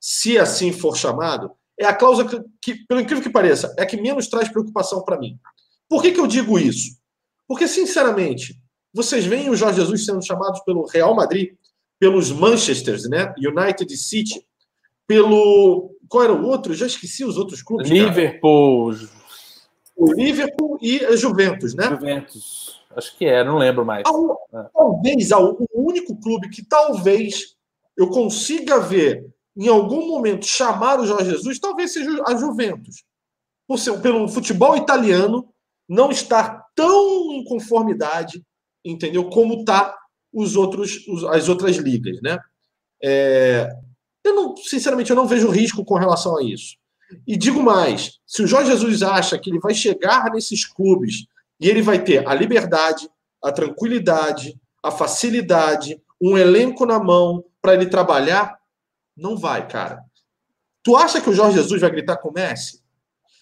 [0.00, 3.86] se assim for chamado, é a cláusula que, que, pelo incrível que pareça, é a
[3.86, 5.38] que menos traz preocupação para mim.
[5.88, 6.98] Por que, que eu digo isso?
[7.46, 8.60] Porque, sinceramente,
[8.92, 11.54] vocês veem o Jorge Jesus sendo chamado pelo Real Madrid,
[11.98, 13.34] pelos Manchesters, né?
[13.38, 14.44] United City,
[15.06, 15.90] pelo.
[16.08, 16.74] Qual era o outro?
[16.74, 17.88] Já esqueci os outros clubes.
[17.88, 18.94] Liverpool.
[18.94, 19.23] Cara.
[19.96, 21.88] O Liverpool e a Juventus, né?
[21.88, 22.82] Juventus.
[22.96, 24.02] Acho que é, não lembro mais.
[24.06, 24.62] É.
[24.72, 27.56] Talvez o único clube que talvez
[27.96, 29.26] eu consiga ver
[29.56, 33.04] em algum momento chamar o Jorge Jesus, talvez seja a Juventus.
[33.66, 35.48] Por ser, pelo futebol italiano
[35.88, 38.44] não estar tão em conformidade
[38.84, 39.28] entendeu?
[39.30, 39.96] Como tá
[40.32, 42.38] os outros, os, as outras ligas, né?
[43.02, 43.68] É,
[44.22, 46.76] eu não, sinceramente, eu não vejo risco com relação a isso.
[47.26, 51.26] E digo mais: se o Jorge Jesus acha que ele vai chegar nesses clubes
[51.60, 53.08] e ele vai ter a liberdade,
[53.42, 58.58] a tranquilidade, a facilidade, um elenco na mão para ele trabalhar,
[59.16, 60.02] não vai, cara.
[60.82, 62.82] Tu acha que o Jorge Jesus vai gritar com o Messi?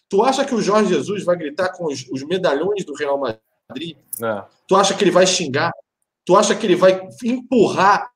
[0.08, 3.96] Tu acha que o Jorge Jesus vai gritar com os, os medalhões do Real Madrid?
[4.22, 4.44] É.
[4.68, 5.72] Tu acha que ele vai xingar?
[6.24, 8.10] Tu acha que ele vai empurrar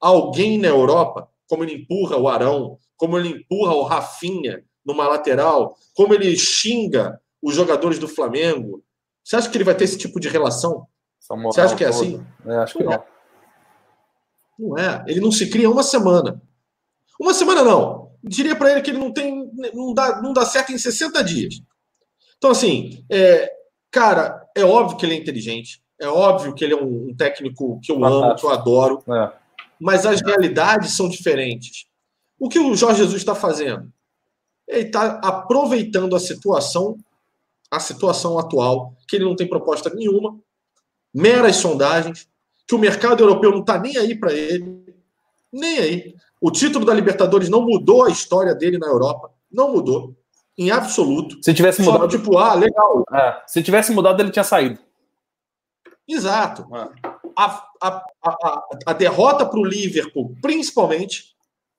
[0.00, 5.76] alguém na Europa, como ele empurra o Arão, como ele empurra o Rafinha numa lateral,
[5.92, 8.80] como ele xinga os jogadores do Flamengo?
[9.24, 10.86] Você acha que ele vai ter esse tipo de relação?
[11.18, 12.24] Você acha que é assim?
[12.46, 12.92] É, acho que não.
[12.92, 13.04] É.
[14.56, 15.04] Não é.
[15.08, 16.40] Ele não se cria uma semana.
[17.20, 18.12] Uma semana não.
[18.22, 21.54] Diria para ele que ele não tem, não dá, não dá certo em 60 dias.
[22.38, 23.52] Então, assim, é,
[23.90, 25.82] cara, é óbvio que ele é inteligente.
[26.00, 28.26] É óbvio que ele é um, um técnico que eu Fantástico.
[28.26, 29.04] amo, que eu adoro.
[29.08, 29.32] É.
[29.80, 31.90] Mas as realidades são diferentes.
[32.42, 33.88] O que o Jorge Jesus está fazendo?
[34.66, 36.98] Ele está aproveitando a situação,
[37.70, 40.36] a situação atual, que ele não tem proposta nenhuma,
[41.14, 42.28] meras sondagens,
[42.66, 44.92] que o mercado europeu não está nem aí para ele,
[45.52, 46.16] nem aí.
[46.40, 50.12] O título da Libertadores não mudou a história dele na Europa, não mudou,
[50.58, 51.38] em absoluto.
[51.44, 53.04] Se tivesse mudado, Só, tipo, ah, legal.
[53.12, 54.80] É, se tivesse mudado, ele tinha saído.
[56.08, 56.66] Exato.
[56.74, 56.90] É.
[57.38, 61.31] A, a, a, a derrota para o Liverpool, principalmente,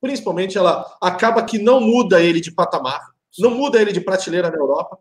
[0.04, 3.00] principalmente, ela acaba que não muda ele de patamar,
[3.40, 5.00] não muda ele de prateleira na Europa.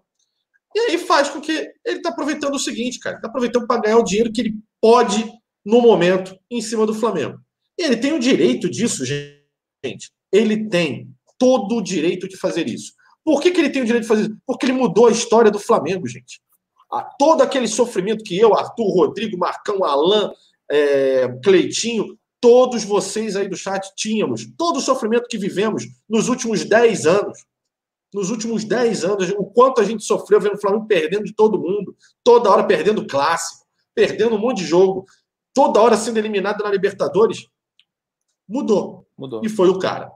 [0.72, 1.50] E aí faz com que
[1.84, 5.28] ele está aproveitando o seguinte, cara, está aproveitando para ganhar o dinheiro que ele pode
[5.66, 7.40] no momento em cima do Flamengo.
[7.76, 10.12] E ele tem o direito disso, gente.
[10.30, 12.92] Ele tem todo o direito de fazer isso.
[13.24, 14.36] Por que, que ele tem o direito de fazer isso?
[14.46, 16.40] Porque ele mudou a história do Flamengo, gente.
[17.18, 20.30] Todo aquele sofrimento que eu, Arthur, Rodrigo, Marcão, Alain,
[20.70, 26.64] é, Cleitinho, todos vocês aí do chat tínhamos, todo o sofrimento que vivemos nos últimos
[26.64, 27.47] 10 anos,
[28.12, 31.57] nos últimos 10 anos, o quanto a gente sofreu vendo o Flamengo perdendo de todo
[31.57, 33.64] mundo, toda hora perdendo clássico,
[33.95, 35.07] perdendo um monte de jogo,
[35.55, 37.47] toda hora sendo eliminado na Libertadores,
[38.47, 39.07] mudou.
[39.16, 39.40] Mudou.
[39.45, 40.11] E foi o cara.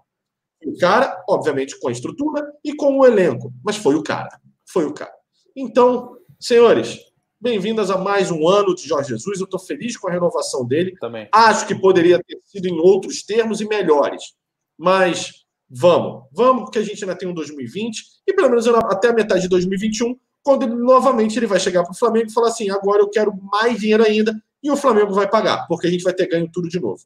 [0.67, 4.41] O cara, obviamente, com a estrutura e com o elenco, mas foi o cara.
[4.67, 5.15] Foi o cara.
[5.55, 6.99] Então, senhores,
[7.41, 9.39] bem-vindas a mais um ano de Jorge Jesus.
[9.39, 10.95] Eu estou feliz com a renovação dele.
[10.99, 11.29] Também.
[11.33, 14.35] Acho que poderia ter sido em outros termos e melhores.
[14.79, 19.13] Mas vamos, vamos, porque a gente ainda tem um 2020 e pelo menos até a
[19.13, 22.71] metade de 2021, quando ele, novamente ele vai chegar para o Flamengo e falar assim:
[22.71, 26.13] agora eu quero mais dinheiro ainda e o Flamengo vai pagar, porque a gente vai
[26.13, 27.03] ter ganho tudo de novo.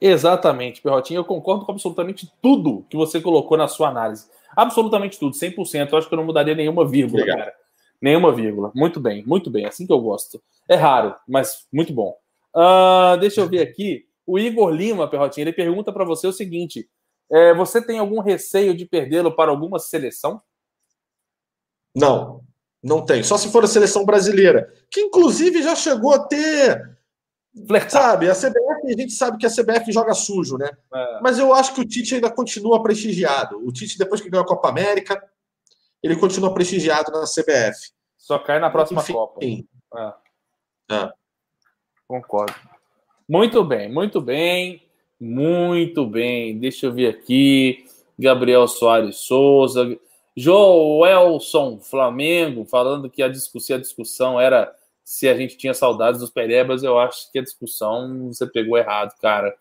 [0.00, 1.18] Exatamente, Perrotinho.
[1.18, 4.26] Eu concordo com absolutamente tudo que você colocou na sua análise.
[4.56, 5.88] Absolutamente tudo, 100%.
[5.90, 7.54] Eu acho que eu não mudaria nenhuma vírgula, cara.
[8.00, 8.72] Nenhuma vírgula.
[8.74, 9.66] Muito bem, muito bem.
[9.66, 10.42] Assim que eu gosto.
[10.68, 12.16] É raro, mas muito bom.
[12.54, 14.06] Uh, deixa eu ver aqui.
[14.26, 16.88] O Igor Lima, Perrotinho, ele pergunta para você o seguinte:
[17.30, 20.40] é, você tem algum receio de perdê-lo para alguma seleção?
[21.94, 22.42] Não,
[22.82, 23.22] não tem.
[23.22, 26.98] Só se for a seleção brasileira, que inclusive já chegou a ter.
[27.66, 28.02] Flertar.
[28.02, 30.70] Sabe, a CBF, a gente sabe que a CBF joga sujo, né?
[30.94, 31.20] É.
[31.20, 33.58] Mas eu acho que o Tite ainda continua prestigiado.
[33.66, 35.20] O Tite, depois que ganhou a Copa América,
[36.02, 37.92] ele continua prestigiado na CBF.
[38.16, 39.12] Só cai na próxima Enfim.
[39.12, 39.40] Copa.
[39.44, 40.94] É.
[40.94, 41.12] É.
[42.06, 42.54] Concordo.
[43.28, 44.82] Muito bem, muito bem,
[45.20, 46.58] muito bem.
[46.58, 47.86] Deixa eu ver aqui.
[48.18, 49.98] Gabriel Soares Souza.
[50.36, 54.74] Joelson Flamengo, falando que a discussão, a discussão era
[55.04, 59.12] se a gente tinha saudades dos Perebas, eu acho que a discussão você pegou errado,
[59.20, 59.54] cara.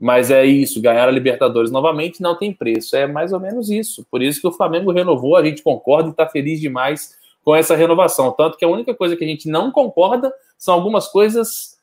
[0.00, 2.96] Mas é isso, ganhar a Libertadores novamente não tem preço.
[2.96, 4.06] É mais ou menos isso.
[4.10, 7.76] Por isso que o Flamengo renovou, a gente concorda e está feliz demais com essa
[7.76, 8.32] renovação.
[8.32, 11.78] Tanto que a única coisa que a gente não concorda são algumas coisas,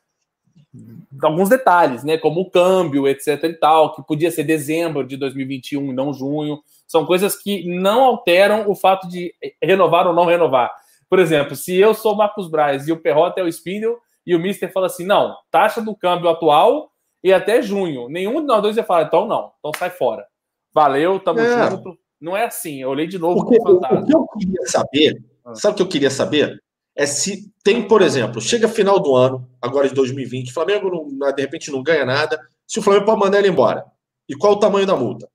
[1.21, 2.17] alguns detalhes, né?
[2.17, 6.59] Como o câmbio, etc e tal, que podia ser dezembro de 2021 não junho.
[6.87, 10.71] São coisas que não alteram o fato de renovar ou não renovar.
[11.07, 14.35] Por exemplo, se eu sou o Marcos Braz e o Perrota é o Spindle e
[14.35, 16.91] o Mister fala assim: não, taxa do câmbio atual
[17.23, 18.07] e até junho.
[18.09, 20.27] Nenhum de nós dois ia falar, então não, então sai fora.
[20.73, 21.69] Valeu, tamo é.
[21.71, 21.97] junto.
[22.19, 25.55] Não é assim, eu olhei de novo Porque, o, o que eu queria saber, ah.
[25.55, 26.61] sabe o que eu queria saber?
[26.95, 31.31] É se tem, por exemplo, chega final do ano, agora de 2020, o Flamengo não,
[31.31, 33.85] de repente não ganha nada, se o Flamengo pode mandar ele embora.
[34.27, 35.29] E qual o tamanho da multa?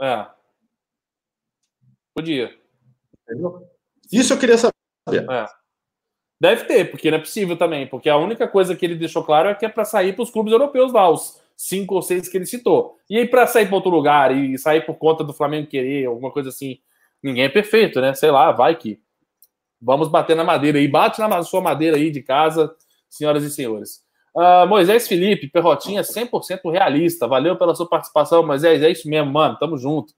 [0.00, 0.26] É.
[2.14, 2.50] Podia.
[3.22, 3.66] Entendeu?
[4.12, 4.74] Isso eu queria saber.
[5.30, 5.46] É.
[6.40, 7.86] Deve ter, porque não é possível também.
[7.86, 10.30] Porque a única coisa que ele deixou claro é que é para sair para os
[10.30, 12.96] clubes europeus lá, os cinco ou seis que ele citou.
[13.08, 16.30] E aí, para sair para outro lugar e sair por conta do Flamengo querer, alguma
[16.30, 16.78] coisa assim,
[17.22, 18.14] ninguém é perfeito, né?
[18.14, 19.00] Sei lá, vai que.
[19.80, 20.88] Vamos bater na madeira aí.
[20.88, 22.74] Bate na sua madeira aí de casa,
[23.08, 24.02] senhoras e senhores.
[24.34, 27.28] Uh, Moisés Felipe, Perrotinha 100% realista.
[27.28, 28.82] Valeu pela sua participação, Moisés.
[28.82, 29.56] É isso mesmo, mano.
[29.58, 30.12] Tamo junto.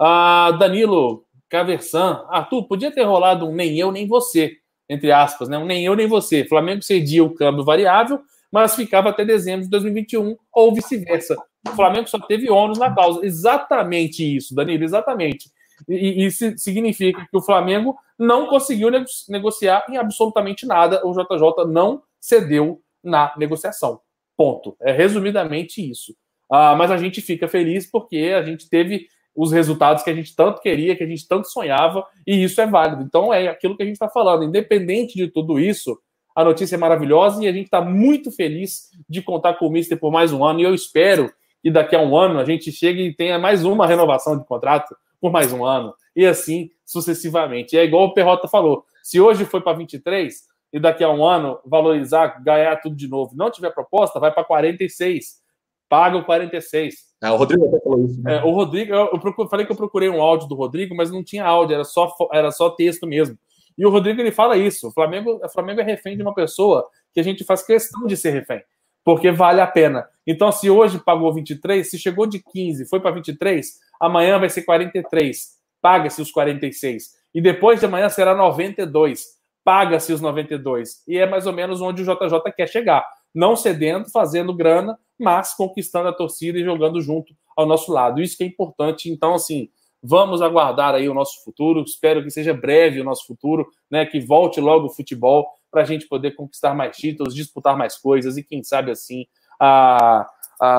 [0.00, 2.24] Uh, Danilo Caversan.
[2.28, 4.56] Arthur, podia ter rolado um nem eu nem você,
[4.88, 5.62] entre aspas, né?
[5.64, 6.44] Nem eu nem você.
[6.44, 8.20] Flamengo cedia o câmbio variável,
[8.50, 11.36] mas ficava até dezembro de 2021, ou vice-versa.
[11.66, 13.24] O Flamengo só teve ônus na causa.
[13.24, 15.50] Exatamente isso, Danilo, exatamente.
[15.88, 18.90] E isso significa que o Flamengo não conseguiu
[19.28, 21.06] negociar em absolutamente nada.
[21.06, 24.00] O JJ não cedeu na negociação.
[24.36, 24.76] Ponto.
[24.80, 26.14] É resumidamente isso.
[26.50, 30.34] Ah, mas a gente fica feliz porque a gente teve os resultados que a gente
[30.34, 33.02] tanto queria, que a gente tanto sonhava, e isso é válido.
[33.02, 34.44] Então é aquilo que a gente está falando.
[34.44, 35.98] Independente de tudo isso,
[36.34, 39.98] a notícia é maravilhosa e a gente está muito feliz de contar com o Mister
[39.98, 40.60] por mais um ano.
[40.60, 41.30] E eu espero
[41.62, 44.96] que daqui a um ano a gente chegue e tenha mais uma renovação de contrato
[45.20, 47.74] por mais um ano, e assim sucessivamente.
[47.74, 50.34] E é igual o Perrota falou: se hoje foi para 23
[50.72, 54.44] e daqui a um ano valorizar, ganhar tudo de novo, não tiver proposta, vai para
[54.44, 55.45] 46.
[55.88, 56.94] Paga o 46.
[57.22, 58.22] É, o Rodrigo até falou isso.
[58.22, 58.36] Né?
[58.36, 61.10] É, o Rodrigo, eu, eu procuro, falei que eu procurei um áudio do Rodrigo, mas
[61.10, 63.38] não tinha áudio, era só, era só texto mesmo.
[63.76, 66.86] E o Rodrigo ele fala isso: o Flamengo, o Flamengo é refém de uma pessoa
[67.12, 68.62] que a gente faz questão de ser refém,
[69.04, 70.06] porque vale a pena.
[70.26, 74.62] Então, se hoje pagou 23, se chegou de 15, foi para 23, amanhã vai ser
[74.62, 77.16] 43, paga-se os 46.
[77.34, 81.02] E depois de amanhã será 92, paga-se os 92.
[81.06, 83.06] E é mais ou menos onde o JJ quer chegar.
[83.36, 88.22] Não cedendo, fazendo grana, mas conquistando a torcida e jogando junto ao nosso lado.
[88.22, 89.10] Isso que é importante.
[89.10, 89.68] Então, assim,
[90.02, 91.82] vamos aguardar aí o nosso futuro.
[91.82, 94.06] Espero que seja breve o nosso futuro, né?
[94.06, 98.38] Que volte logo o futebol para a gente poder conquistar mais títulos, disputar mais coisas
[98.38, 99.26] e, quem sabe, assim,
[99.60, 100.26] a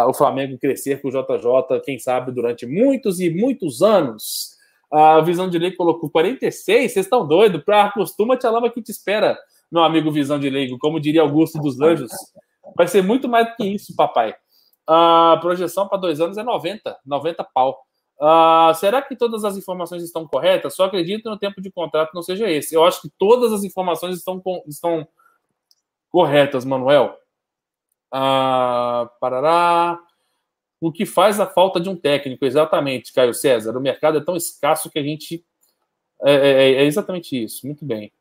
[0.07, 4.57] o Flamengo crescer com o JJ, quem sabe, durante muitos e muitos anos.
[4.91, 7.61] A Visão de Lei colocou 46, vocês estão doidos?
[7.67, 9.37] Acostuma-te a lama que te espera,
[9.71, 12.09] meu amigo Visão de Leigo, como diria Augusto dos Anjos.
[12.75, 14.35] Vai ser muito mais do que isso, papai.
[14.85, 17.77] A projeção para dois anos é 90, 90 pau.
[18.19, 20.75] Uh, será que todas as informações estão corretas?
[20.75, 22.73] Só acredito no tempo de contrato não seja esse.
[22.73, 25.07] Eu acho que todas as informações estão, estão
[26.09, 27.15] corretas, Manuel.
[28.11, 29.99] Ah, parará.
[30.79, 33.75] O que faz a falta de um técnico, exatamente, Caio César.
[33.75, 35.43] O mercado é tão escasso que a gente.
[36.23, 38.11] É, é, é exatamente isso, muito bem.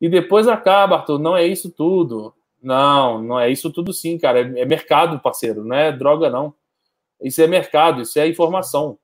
[0.00, 2.34] E depois acaba, Arthur, não é isso tudo.
[2.62, 4.40] Não, não é isso tudo sim, cara.
[4.40, 6.54] É, é mercado, parceiro, não é droga, não.
[7.20, 8.98] Isso é mercado, isso é informação.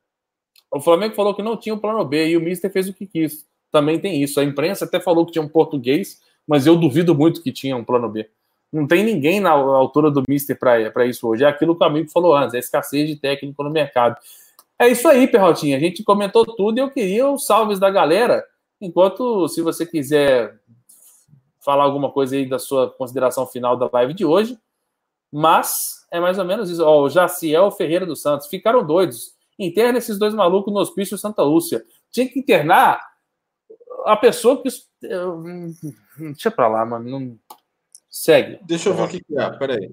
[0.70, 3.06] O Flamengo falou que não tinha o plano B e o Mister fez o que
[3.06, 3.46] quis.
[3.70, 4.38] Também tem isso.
[4.38, 7.84] A imprensa até falou que tinha um português, mas eu duvido muito que tinha um
[7.84, 8.28] plano B.
[8.72, 11.44] Não tem ninguém na altura do Mister para isso hoje.
[11.44, 14.16] É aquilo que o amigo falou antes, a escassez de técnico no mercado.
[14.78, 15.76] É isso aí, Perrotinha.
[15.76, 18.44] A gente comentou tudo e eu queria os salves da galera.
[18.80, 20.54] Enquanto, se você quiser
[21.68, 24.58] falar alguma coisa aí da sua consideração final da live de hoje.
[25.30, 26.82] Mas é mais ou menos isso.
[26.82, 28.46] Ó, o Jaciel Ferreira dos Santos.
[28.46, 29.34] Ficaram doidos.
[29.58, 31.84] Interna esses dois malucos no hospício Santa Lúcia.
[32.10, 33.06] Tinha que internar
[34.06, 34.70] a pessoa que.
[36.18, 37.10] Deixa pra lá, mano.
[37.10, 37.38] Não
[38.08, 38.58] Segue.
[38.62, 39.90] Deixa eu ver o que, que é, peraí.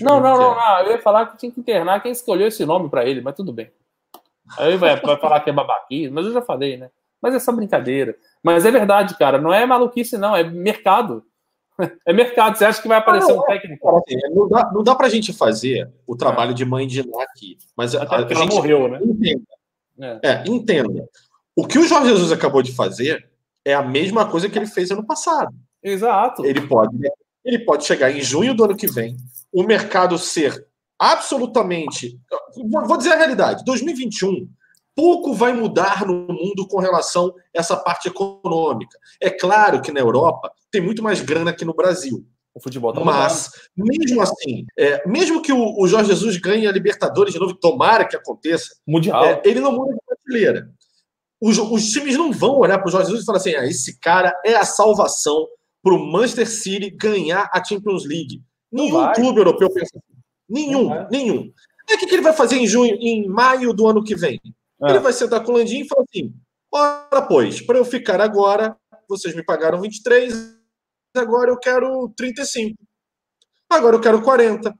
[0.00, 0.56] Não, não, não, é.
[0.56, 3.36] não, Eu ia falar que tinha que internar quem escolheu esse nome para ele, mas
[3.36, 3.70] tudo bem.
[4.58, 6.90] Aí vai, vai falar que é babaquismo, mas eu já falei, né?
[7.22, 8.16] Mas é só brincadeira.
[8.42, 9.40] Mas é verdade, cara.
[9.40, 10.36] Não é maluquice, não.
[10.36, 11.24] É mercado.
[12.06, 12.58] É mercado.
[12.58, 13.96] Você acha que vai aparecer não, um técnico?
[13.96, 17.56] Assim, não dá, não dá pra gente fazer o trabalho de mãe de Ná aqui.
[17.74, 19.00] Mas Até a, a gente morreu, né?
[19.02, 19.42] Entenda.
[19.98, 20.20] É.
[20.22, 21.08] é, entenda.
[21.56, 23.26] O que o Jorge Jesus acabou de fazer
[23.64, 25.52] é a mesma coisa que ele fez ano passado.
[25.82, 26.44] Exato.
[26.44, 26.96] Ele pode
[27.44, 29.16] ele pode chegar em junho do ano que vem,
[29.52, 30.66] o mercado ser
[30.98, 32.18] absolutamente.
[32.86, 34.48] Vou dizer a realidade: 2021,
[34.94, 38.98] pouco vai mudar no mundo com relação a essa parte econômica.
[39.20, 42.26] É claro que na Europa tem muito mais grana que no Brasil.
[42.54, 43.98] O futebol tá Mas, mudando.
[43.98, 48.04] mesmo assim, é, mesmo que o, o, Jorge Jesus ganhe a Libertadores de novo, tomara
[48.04, 49.24] que aconteça, Mundial.
[49.24, 50.70] É, ele não muda de brasileira.
[51.40, 53.98] Os, os times não vão olhar para o Jorge Jesus e falar assim: ah, esse
[53.98, 55.48] cara é a salvação
[55.82, 58.42] para o Manchester City ganhar a Champions League.
[58.70, 60.20] Nenhum clube europeu pensa assim.
[60.48, 61.50] Nenhum, nenhum.
[61.90, 64.38] É o que ele vai fazer em junho, em maio do ano que vem?
[64.84, 64.90] É.
[64.90, 66.34] Ele vai sentar com o Landim e falar assim:
[66.72, 68.76] ora, pois, para eu ficar agora,
[69.08, 70.56] vocês me pagaram 23,
[71.16, 72.76] agora eu quero 35.
[73.70, 74.74] Agora eu quero 40.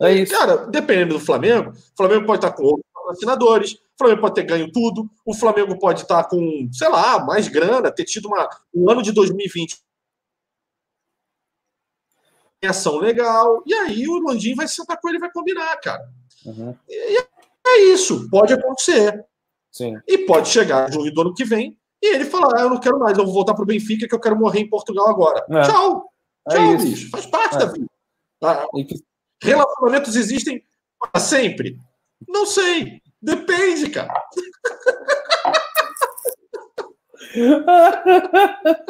[0.00, 0.32] É isso.
[0.32, 4.44] Cara, dependendo do Flamengo, o Flamengo pode estar com outros patrocinadores, o Flamengo pode ter
[4.44, 8.90] ganho tudo, o Flamengo pode estar com, sei lá, mais grana, ter tido uma, um
[8.90, 9.76] ano de 2020
[12.66, 16.02] ação legal, e aí o Landim vai sentar com ele e vai combinar, cara.
[16.44, 16.76] Uhum.
[16.88, 17.24] E
[17.68, 19.24] é isso, pode acontecer.
[19.70, 19.94] Sim.
[20.06, 22.98] E pode chegar junho do ano que vem e ele falar: ah, eu não quero
[22.98, 25.44] mais, eu vou voltar pro Benfica que eu quero morrer em Portugal agora.
[25.50, 25.62] É.
[25.62, 26.10] Tchau.
[26.50, 26.86] É Tchau, isso.
[26.86, 27.10] bicho.
[27.10, 27.58] Faz parte é.
[27.58, 27.86] da vida.
[28.42, 28.66] Ah,
[29.42, 30.62] relacionamentos existem
[31.12, 31.76] para sempre?
[32.26, 33.00] Não sei.
[33.20, 34.14] Depende, cara.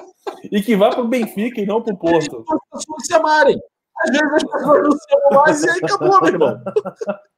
[0.53, 2.45] e que vá para o Benfica e não para o Porto.
[2.49, 3.59] As pessoas se amarem.
[4.01, 6.63] Às vezes as pessoas não se amam mais e aí acabou, meu irmão.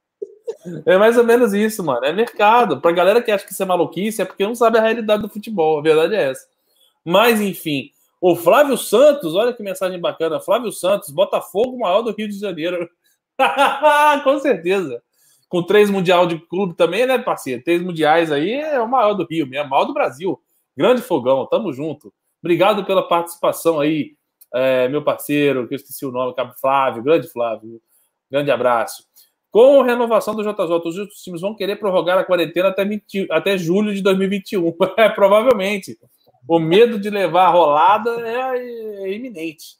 [0.85, 2.05] É mais ou menos isso, mano.
[2.05, 2.79] É mercado.
[2.79, 5.29] Pra galera que acha que isso é maluquice, é porque não sabe a realidade do
[5.29, 5.79] futebol.
[5.79, 6.45] A verdade é essa.
[7.03, 7.89] Mas, enfim.
[8.19, 10.39] O Flávio Santos, olha que mensagem bacana.
[10.39, 12.87] Flávio Santos, Botafogo maior do Rio de Janeiro.
[14.23, 15.01] Com certeza.
[15.49, 17.63] Com três mundial de clube também, né, parceiro?
[17.63, 20.39] Três mundiais aí é o maior do Rio, é o maior do Brasil.
[20.77, 22.13] Grande fogão, tamo junto.
[22.41, 24.15] Obrigado pela participação aí,
[24.53, 27.81] é, meu parceiro, que eu esqueci o nome, Cabo Flávio, grande Flávio.
[28.29, 29.03] Grande abraço.
[29.51, 33.57] Com a renovação do JJ, os times vão querer prorrogar a quarentena até, 20, até
[33.57, 34.73] julho de 2021.
[34.97, 35.99] É, provavelmente.
[36.47, 39.75] O medo de levar a rolada é, é iminente.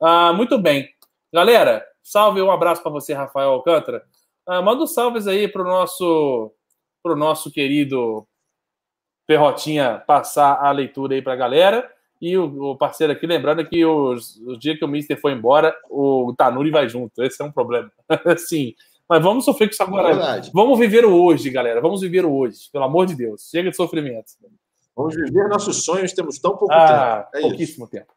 [0.00, 0.88] Ah, muito bem.
[1.32, 4.04] Galera, salve, um abraço para você, Rafael Alcântara.
[4.46, 6.52] Ah, manda um salves aí para o nosso,
[7.02, 8.26] pro nosso querido
[9.26, 11.90] Perrotinha passar a leitura aí para a galera.
[12.20, 15.76] E o, o, parceiro aqui, lembrando que os, o dia que o Mister foi embora,
[15.90, 17.22] o Tanuri vai junto.
[17.22, 17.90] Esse é um problema.
[18.38, 18.72] Sim.
[19.08, 20.38] Mas vamos sofrer com isso agora.
[20.38, 21.80] É vamos viver o hoje, galera.
[21.80, 22.68] Vamos viver o hoje.
[22.72, 23.48] Pelo amor de Deus.
[23.48, 24.32] Chega de sofrimento.
[24.96, 26.12] Vamos viver nossos sonhos.
[26.12, 27.46] Temos tão pouco ah, tempo.
[27.46, 27.92] É pouquíssimo isso.
[27.92, 28.12] tempo.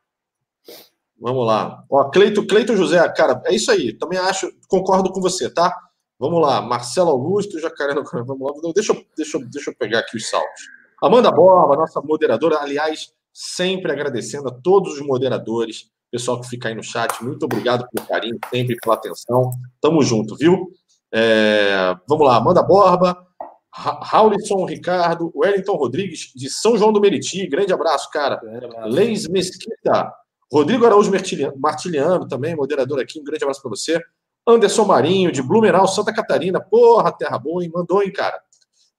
[1.20, 1.84] Vamos lá.
[1.90, 3.94] Ó, Cleito, Cleito José, cara, é isso aí.
[3.94, 5.76] Também acho, concordo com você, tá?
[6.18, 6.62] Vamos lá.
[6.62, 7.94] Marcelo Augusto, Jacaré.
[7.94, 8.72] Vamos lá.
[8.74, 10.64] Deixa, deixa, deixa eu pegar aqui os saltos.
[11.02, 12.60] Amanda Borba, nossa moderadora.
[12.60, 17.88] Aliás, sempre agradecendo a todos os moderadores pessoal que fica aí no chat, muito obrigado
[17.90, 19.52] pelo carinho, sempre pela atenção.
[19.80, 20.72] Tamo junto, viu?
[21.12, 23.26] É, vamos lá, Amanda Borba,
[23.72, 28.42] Raulison Ricardo, Wellington Rodrigues, de São João do Meriti, grande abraço, cara.
[28.86, 30.12] Leis Mesquita,
[30.52, 31.12] Rodrigo Araújo
[31.58, 34.02] Martiliano, também, moderador aqui, um grande abraço para você.
[34.48, 37.72] Anderson Marinho, de Blumenau, Santa Catarina, porra, terra boa, hein?
[37.74, 38.40] Mandou, hein, cara.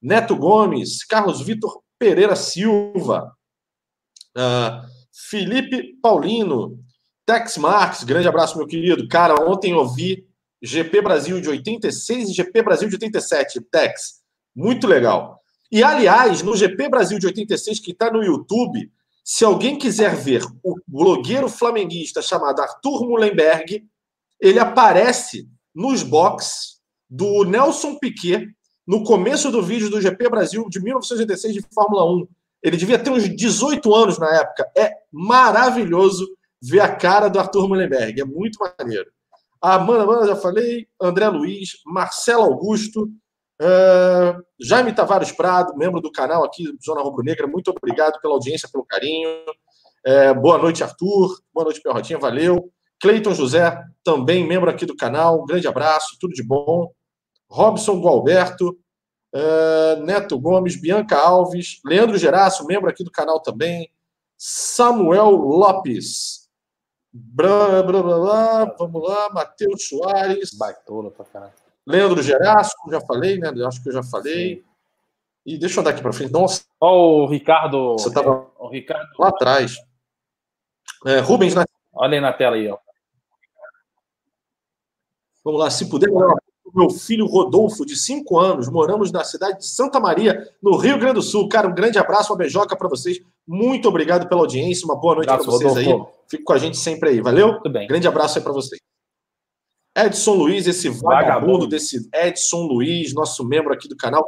[0.01, 3.35] Neto Gomes, Carlos Vitor Pereira Silva,
[4.35, 4.87] uh,
[5.29, 6.79] Felipe Paulino,
[7.25, 9.07] Tex Marques, grande abraço, meu querido.
[9.07, 10.27] Cara, ontem eu vi
[10.61, 14.21] GP Brasil de 86 e GP Brasil de 87, Tex.
[14.55, 15.41] Muito legal.
[15.71, 18.91] E, aliás, no GP Brasil de 86, que está no YouTube,
[19.23, 23.83] se alguém quiser ver o blogueiro flamenguista chamado Arthur Mullenberg,
[24.39, 28.47] ele aparece nos box do Nelson Piquet
[28.85, 32.27] no começo do vídeo do GP Brasil de 1986 de Fórmula 1.
[32.63, 34.69] Ele devia ter uns 18 anos na época.
[34.77, 36.27] É maravilhoso
[36.61, 38.19] ver a cara do Arthur Mullenberg.
[38.19, 39.09] É muito maneiro.
[39.61, 40.87] Amanda, Amanda, já falei.
[40.99, 43.03] André Luiz, Marcelo Augusto,
[43.61, 47.45] uh, Jaime Tavares Prado, membro do canal aqui Zona Rubro Negra.
[47.45, 49.29] Muito obrigado pela audiência, pelo carinho.
[50.05, 51.39] Uh, boa noite, Arthur.
[51.53, 52.17] Boa noite, Perrotinha.
[52.17, 52.71] Valeu.
[52.99, 55.45] Cleiton José, também membro aqui do canal.
[55.45, 56.91] Grande abraço, tudo de bom.
[57.49, 58.77] Robson Gualberto,
[59.35, 63.91] uh, Neto Gomes, Bianca Alves, Leandro Geraço, membro aqui do canal também.
[64.37, 66.40] Samuel Lopes,
[67.13, 70.53] Blá, blá, blá, blá, vamos lá, Matheus Soares.
[70.53, 71.53] Baitola pra caralho.
[71.85, 73.51] Leandro Gerasco, já falei, né?
[73.65, 74.57] Acho que eu já falei.
[74.57, 74.63] Sim.
[75.45, 76.31] E deixa eu andar aqui para frente.
[76.31, 76.63] Nossa.
[76.79, 77.93] Olha o Ricardo.
[77.93, 79.09] Você tava o Ricardo...
[79.19, 79.75] lá atrás.
[81.05, 81.63] É, Rubens, né?
[81.93, 82.77] Olha aí na tela aí, ó.
[85.43, 86.07] Vamos lá, se puder,
[86.73, 88.69] meu filho Rodolfo, de 5 anos.
[88.69, 91.49] Moramos na cidade de Santa Maria, no Rio Grande do Sul.
[91.49, 93.19] Cara, um grande abraço, uma beijoca para vocês.
[93.45, 94.85] Muito obrigado pela audiência.
[94.85, 96.13] Uma boa noite para vocês Rodolfo.
[96.15, 96.20] aí.
[96.31, 97.21] Fico com a gente sempre aí.
[97.21, 97.51] Valeu?
[97.51, 97.85] Muito bem.
[97.85, 98.79] Grande abraço aí para vocês.
[99.93, 104.25] Edson Luiz, esse vagabundo, vagabundo desse Edson Luiz, nosso membro aqui do canal,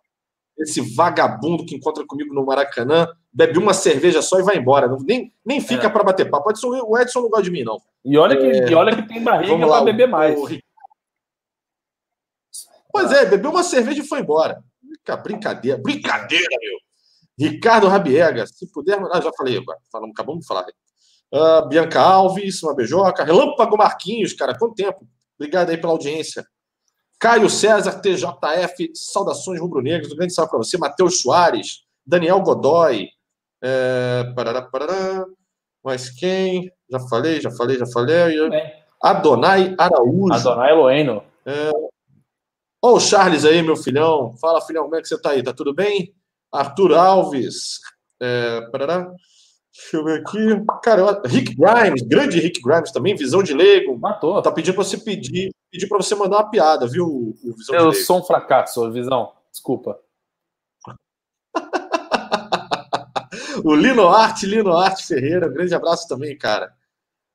[0.57, 4.93] esse vagabundo que encontra comigo no Maracanã, bebe uma cerveja só e vai embora.
[5.05, 5.89] Nem, nem fica é.
[5.89, 6.51] para bater papo.
[6.51, 7.81] Edson, o Edson não gosta de mim, não.
[8.03, 8.69] E olha que, é...
[8.69, 10.38] e olha que tem barriga para beber mais.
[10.38, 10.49] O,
[12.91, 14.61] Pois é, bebeu uma cerveja e foi embora.
[15.23, 17.49] Brincadeira, brincadeira, meu.
[17.49, 18.99] Ricardo Rabiega, se puder.
[19.11, 19.80] Ah, já falei agora.
[19.89, 20.65] Falamos, acabamos de falar.
[21.34, 23.23] Uh, Bianca Alves, uma beijoca.
[23.23, 25.07] Relâmpago Marquinhos, cara, quanto tempo?
[25.35, 26.45] Obrigado aí pela audiência.
[27.19, 30.11] Caio César, TJF, saudações rubro-negras.
[30.11, 30.77] Um grande salve para você.
[30.77, 33.10] Matheus Soares, Daniel Godoy.
[33.64, 35.26] É, parará, parará.
[35.84, 36.72] Mas quem?
[36.89, 38.38] Já falei, já falei, já falei.
[39.01, 40.34] Adonai Araújo.
[40.34, 41.23] Adonai Loeno.
[41.45, 41.72] É,
[42.85, 44.35] Ó, o Charles aí, meu filhão.
[44.41, 45.41] Fala, filhão, como é que você tá aí?
[45.41, 46.14] Tá tudo bem?
[46.51, 47.80] Arthur Alves.
[48.22, 49.10] É, parará.
[49.74, 50.38] Deixa eu ver aqui.
[50.84, 53.98] Cara, Rick Grimes, grande Rick Grimes também, visão de leigo.
[53.98, 54.40] Matou.
[54.41, 57.91] Tá pedindo pra você pedir, pedir pra você mandar uma piada, viu, o Visão Eu
[57.91, 59.34] sou um fracasso, Visão.
[59.52, 60.00] Desculpa.
[63.66, 66.72] o Lino Arte, Lino Arte Ferreira, grande abraço também, cara.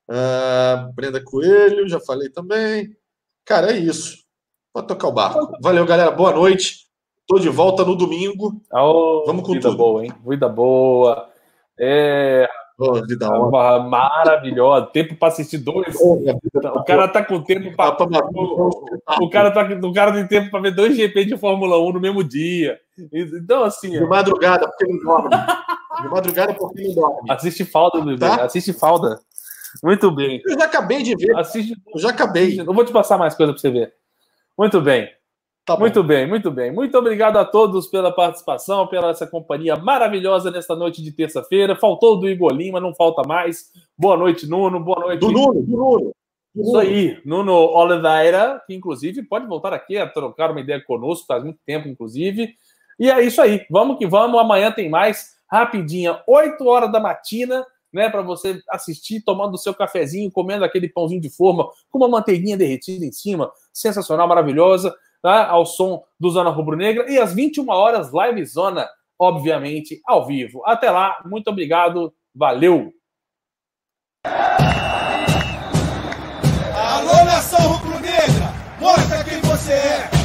[0.08, 2.96] Uh, Brenda Coelho, já falei também.
[3.44, 4.24] Cara, é isso.
[4.72, 5.58] Pode tocar o barco.
[5.60, 6.12] Valeu, galera.
[6.12, 6.86] Boa noite.
[7.26, 8.62] Tô de volta no domingo.
[8.72, 9.76] Oh, Vamos com vida tudo.
[9.76, 10.12] boa, hein?
[10.24, 11.28] Vida boa.
[11.78, 12.48] É,
[12.80, 13.80] Oh, vida honra.
[13.80, 14.86] maravilhosa.
[14.86, 15.96] Tempo para assistir dois.
[16.00, 17.96] O cara tá com tempo para.
[19.20, 22.00] O cara, tá, o cara tem tempo para ver dois GP de Fórmula 1 no
[22.00, 22.78] mesmo dia.
[23.12, 23.90] Então, assim.
[23.90, 25.36] De madrugada, porque não dorme.
[26.02, 27.30] De madrugada, porque não dorme.
[27.32, 28.20] Assiste falda, Luiz.
[28.20, 28.44] Tá?
[28.44, 29.18] Assiste falda.
[29.82, 30.40] Muito bem.
[30.46, 31.36] Eu já acabei de ver.
[31.36, 31.74] Assiste.
[31.92, 32.60] Eu já acabei.
[32.60, 33.92] Eu vou te passar mais coisa para você ver.
[34.56, 35.08] Muito bem.
[35.68, 35.76] Tá.
[35.76, 36.72] Muito bem, muito bem.
[36.72, 41.76] Muito obrigado a todos pela participação, pela essa companhia maravilhosa nesta noite de terça-feira.
[41.76, 43.70] Faltou do Igor Lima, não falta mais.
[43.94, 44.80] Boa noite, Nuno.
[44.80, 45.20] Boa noite.
[45.20, 46.12] Do Nuno, do Nuno.
[46.54, 46.78] Do Isso Nuno.
[46.78, 51.60] aí, Nuno Oliveira, que inclusive pode voltar aqui a trocar uma ideia conosco, faz muito
[51.66, 52.54] tempo, inclusive.
[52.98, 54.40] E é isso aí, vamos que vamos.
[54.40, 57.62] Amanhã tem mais, rapidinha, 8 horas da matina,
[57.92, 58.08] né?
[58.08, 62.56] Para você assistir, tomando o seu cafezinho, comendo aquele pãozinho de forma com uma manteiguinha
[62.56, 65.48] derretida em cima, sensacional, maravilhosa, tá?
[65.48, 67.10] Ao som do Zona Rubro Negra.
[67.10, 68.88] E às 21 horas, Live Zona,
[69.18, 70.62] obviamente, ao vivo.
[70.64, 72.92] Até lá, muito obrigado, valeu!
[76.74, 80.17] Alô, nação rubro-negra, mostra quem você é.